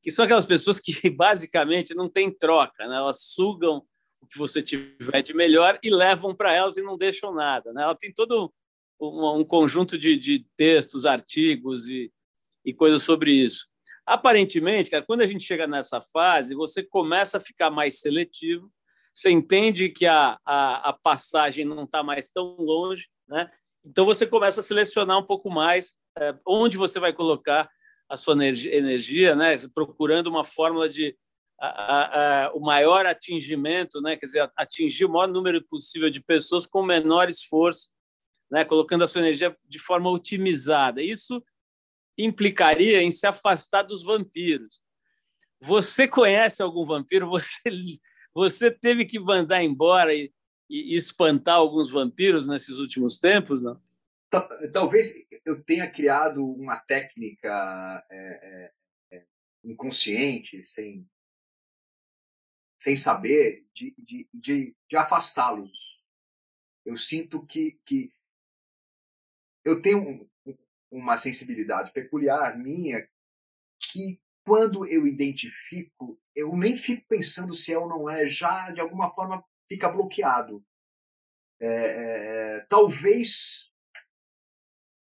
[0.02, 2.96] Que são aquelas pessoas que basicamente não têm troca, né?
[2.96, 3.84] Elas sugam
[4.20, 7.82] o que você tiver de melhor e levam para elas e não deixam nada, né?
[7.82, 8.52] Ela tem todo
[9.00, 12.12] um, um conjunto de, de, textos, artigos e,
[12.64, 13.66] e coisas sobre isso.
[14.04, 18.72] Aparentemente, cara, quando a gente chega nessa fase, você começa a ficar mais seletivo
[19.18, 23.50] você entende que a, a, a passagem não está mais tão longe, né?
[23.84, 27.68] Então você começa a selecionar um pouco mais é, onde você vai colocar
[28.08, 29.56] a sua energia, né?
[29.74, 31.16] Procurando uma fórmula de
[31.60, 34.16] a, a, o maior atingimento, né?
[34.16, 37.90] Quer dizer, atingir o maior número possível de pessoas com menor esforço,
[38.50, 38.64] né?
[38.64, 41.02] Colocando a sua energia de forma otimizada.
[41.02, 41.42] Isso
[42.16, 44.80] implicaria em se afastar dos vampiros.
[45.60, 47.28] Você conhece algum vampiro?
[47.30, 47.98] Você
[48.34, 50.32] você teve que mandar embora e,
[50.70, 53.80] e espantar alguns vampiros nesses últimos tempos, não?
[54.72, 59.26] Talvez eu tenha criado uma técnica é, é, é,
[59.64, 61.08] inconsciente, sem,
[62.78, 66.02] sem saber, de, de, de, de afastá-los.
[66.84, 68.12] Eu sinto que, que
[69.64, 70.28] eu tenho um,
[70.90, 73.08] uma sensibilidade peculiar minha
[73.78, 78.80] que quando eu identifico, eu nem fico pensando se é ou não é, já de
[78.80, 80.64] alguma forma fica bloqueado.
[81.60, 83.67] É, é, talvez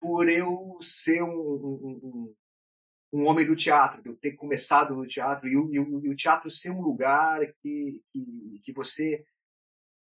[0.00, 2.34] por eu ser um, um,
[3.12, 6.16] um, homem do teatro, de eu ter começado no teatro, e o, e e o
[6.16, 9.24] teatro ser um lugar que, que, que você,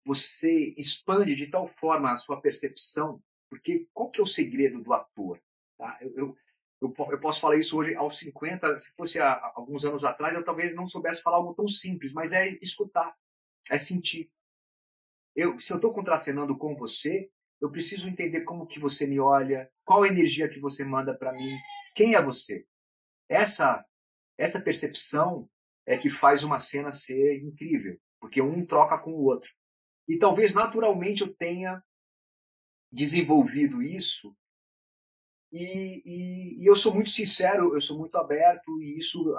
[0.05, 3.21] você expande de tal forma a sua percepção,
[3.51, 5.43] porque qual que é o segredo do ator?
[5.77, 5.99] Tá?
[6.01, 6.37] Eu, eu,
[6.81, 10.45] eu, eu, posso falar isso hoje aos 50, se fosse há, alguns anos atrás, eu
[10.45, 13.15] talvez não soubesse falar algo tão simples, mas é escutar,
[13.71, 14.31] é sentir.
[15.35, 17.31] Eu, se eu estou contracenando com você,
[17.61, 21.33] eu preciso entender como que você me olha, qual a energia que você manda para
[21.33, 21.57] mim,
[21.95, 22.67] quem é você.
[23.29, 23.85] Essa
[24.39, 25.49] essa percepção
[25.87, 29.51] é que faz uma cena ser incrível, porque um troca com o outro.
[30.09, 31.83] E talvez naturalmente eu tenha
[32.91, 34.35] desenvolvido isso
[35.53, 39.35] e, e, e, eu sou muito sincero, eu sou muito aberto, e isso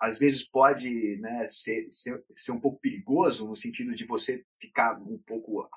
[0.00, 4.96] às vezes pode né, ser, ser, ser um pouco perigoso, no sentido de você ficar
[5.00, 5.68] um pouco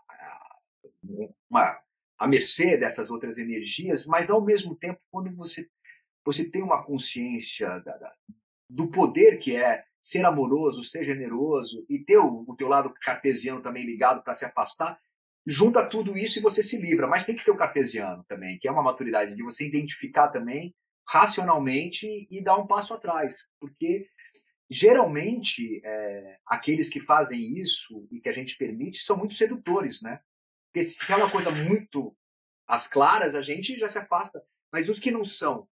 [1.50, 1.82] uma,
[2.20, 5.68] à mercê dessas outras energias, mas ao mesmo tempo, quando você,
[6.26, 8.14] você tem uma consciência da, da,
[8.70, 13.62] do poder que é ser amoroso, ser generoso, e ter o, o teu lado cartesiano
[13.62, 15.00] também ligado para se afastar,
[15.46, 17.08] junta tudo isso e você se livra.
[17.08, 20.76] Mas tem que ter o cartesiano também, que é uma maturidade de você identificar também
[21.08, 23.48] racionalmente e dar um passo atrás.
[23.60, 24.08] Porque
[24.70, 30.20] geralmente é, aqueles que fazem isso e que a gente permite são muito sedutores, né?
[30.72, 32.16] Porque se é uma coisa muito
[32.68, 34.44] às claras, a gente já se afasta.
[34.72, 35.68] Mas os que não são,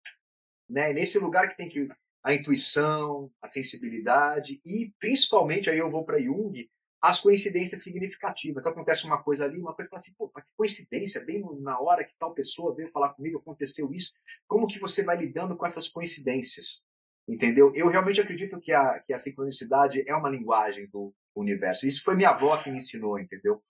[0.69, 0.93] né?
[0.93, 1.87] Nesse lugar que tem que
[2.23, 6.69] a intuição, a sensibilidade e principalmente aí eu vou para Jung,
[7.01, 8.63] as coincidências significativas.
[8.63, 12.05] Então, acontece uma coisa ali, uma coisa fala assim, pô, que coincidência, bem na hora
[12.05, 14.13] que tal pessoa veio falar comigo, aconteceu isso.
[14.47, 16.81] Como que você vai lidando com essas coincidências?
[17.27, 17.73] Entendeu?
[17.75, 21.85] Eu realmente acredito que a, que a sincronicidade é uma linguagem do universo.
[21.85, 23.61] Isso foi minha avó que me ensinou, entendeu?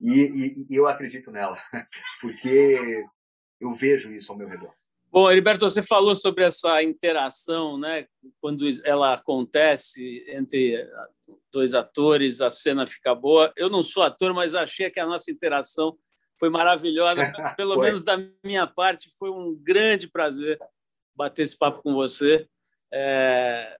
[0.00, 1.56] E, e, e eu acredito nela,
[2.20, 3.04] porque
[3.60, 4.72] eu vejo isso ao meu redor.
[5.12, 8.06] Bom, Heriberto, você falou sobre essa interação, né?
[8.40, 10.88] Quando ela acontece entre
[11.52, 13.52] dois atores, a cena fica boa.
[13.56, 15.98] Eu não sou ator, mas achei que a nossa interação
[16.38, 17.22] foi maravilhosa.
[17.56, 17.86] Pelo foi.
[17.86, 20.58] menos da minha parte, foi um grande prazer
[21.14, 22.48] bater esse papo com você.
[22.92, 23.76] É...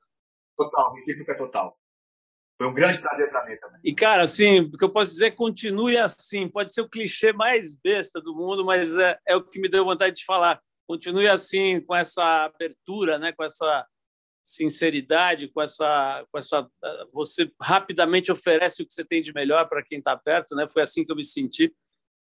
[0.56, 1.79] Total, recíproca total.
[2.60, 3.80] Foi um grande prazer para mim também.
[3.82, 6.46] E, cara, assim, o que eu posso dizer, continue assim.
[6.46, 9.82] Pode ser o clichê mais besta do mundo, mas é, é o que me deu
[9.84, 13.86] vontade de falar continue assim com essa abertura, né, com essa
[14.44, 16.68] sinceridade, com essa, com essa,
[17.12, 20.66] você rapidamente oferece o que você tem de melhor para quem está perto, né?
[20.68, 21.72] Foi assim que eu me senti.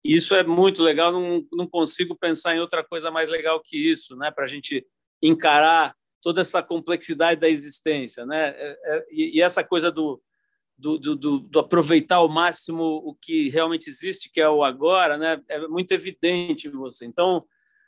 [0.05, 1.11] E isso é muito legal.
[1.11, 4.31] Não, não consigo pensar em outra coisa mais legal que isso, né?
[4.31, 4.87] Para a gente
[5.23, 8.49] encarar toda essa complexidade da existência, né?
[8.49, 10.21] É, é, e, essa coisa do
[10.79, 15.19] do, do, do, do, aproveitar ao máximo o que realmente existe, que é o agora,
[15.19, 15.43] né?
[15.49, 17.05] É muito evidente você.
[17.05, 17.45] Então,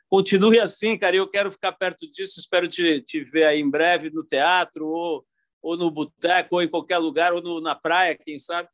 [0.09, 1.15] continue assim, cara.
[1.15, 2.39] Eu quero ficar perto disso.
[2.39, 5.25] Espero te, te ver aí em breve no teatro, ou,
[5.61, 8.67] ou no boteco, ou em qualquer lugar, ou no, na praia, quem sabe,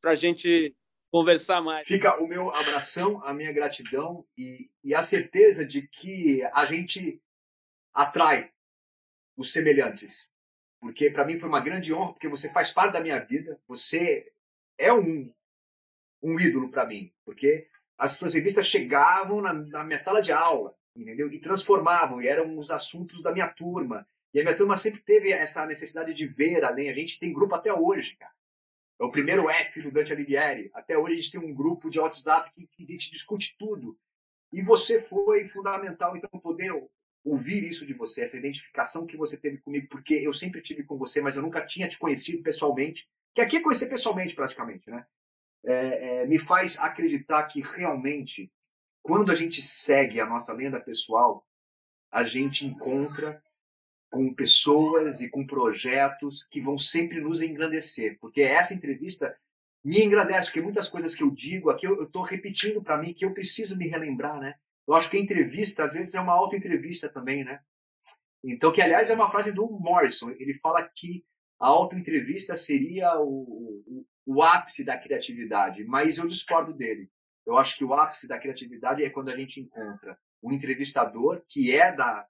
[0.00, 0.74] para a gente
[1.12, 1.86] conversar mais.
[1.86, 7.22] Fica o meu abração, a minha gratidão e, e a certeza de que a gente
[7.94, 8.50] atrai
[9.36, 10.31] os semelhantes.
[10.82, 14.32] Porque para mim foi uma grande honra, porque você faz parte da minha vida, você
[14.76, 15.32] é um,
[16.20, 20.76] um ídolo para mim, porque as suas revistas chegavam na, na, minha sala de aula,
[20.96, 21.30] entendeu?
[21.30, 24.04] E transformavam, e eram os assuntos da minha turma.
[24.34, 26.90] E a minha turma sempre teve essa necessidade de ver além.
[26.90, 28.32] A gente tem grupo até hoje, cara.
[29.00, 30.68] É o primeiro F do Dante Alighieri.
[30.74, 33.96] Até hoje a gente tem um grupo de WhatsApp que, que a gente discute tudo.
[34.52, 36.72] E você foi fundamental, então, poder
[37.24, 40.96] ouvir isso de você, essa identificação que você teve comigo, porque eu sempre tive com
[40.96, 43.08] você, mas eu nunca tinha te conhecido pessoalmente.
[43.34, 45.06] Que aqui é conhecer pessoalmente, praticamente, né?
[45.64, 48.50] é, é, me faz acreditar que realmente,
[49.02, 51.46] quando a gente segue a nossa lenda pessoal,
[52.10, 53.42] a gente encontra
[54.10, 58.18] com pessoas e com projetos que vão sempre nos engrandecer.
[58.20, 59.34] Porque essa entrevista
[59.82, 63.24] me engrandece, porque muitas coisas que eu digo aqui eu estou repetindo para mim que
[63.24, 64.54] eu preciso me relembrar, né?
[64.86, 67.60] Eu acho que entrevista, às vezes, é uma auto-entrevista também, né?
[68.44, 70.30] Então, que aliás é uma frase do Morrison.
[70.30, 71.24] Ele fala que
[71.60, 77.08] a auto-entrevista seria o, o ápice da criatividade, mas eu discordo dele.
[77.46, 81.74] Eu acho que o ápice da criatividade é quando a gente encontra um entrevistador que
[81.74, 82.26] é da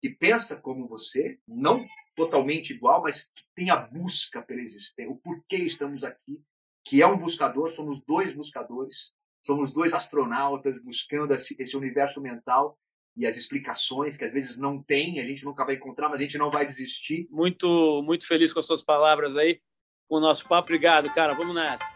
[0.00, 1.84] que pensa como você, não
[2.14, 6.40] totalmente igual, mas que tem a busca pela existência, o porquê estamos aqui,
[6.84, 9.14] que é um buscador, somos dois buscadores,
[9.46, 12.76] somos dois astronautas buscando esse universo mental
[13.16, 16.22] e as explicações que às vezes não tem, a gente nunca vai encontrar, mas a
[16.24, 17.28] gente não vai desistir.
[17.30, 19.60] Muito, muito feliz com as suas palavras aí,
[20.08, 20.66] com o nosso papo.
[20.66, 21.32] Obrigado, cara.
[21.32, 21.95] Vamos nessa.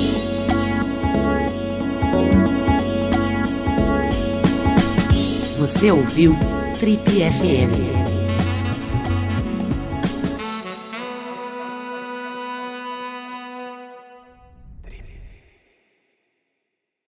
[5.61, 6.35] Você ouviu
[6.79, 8.00] Trip FM.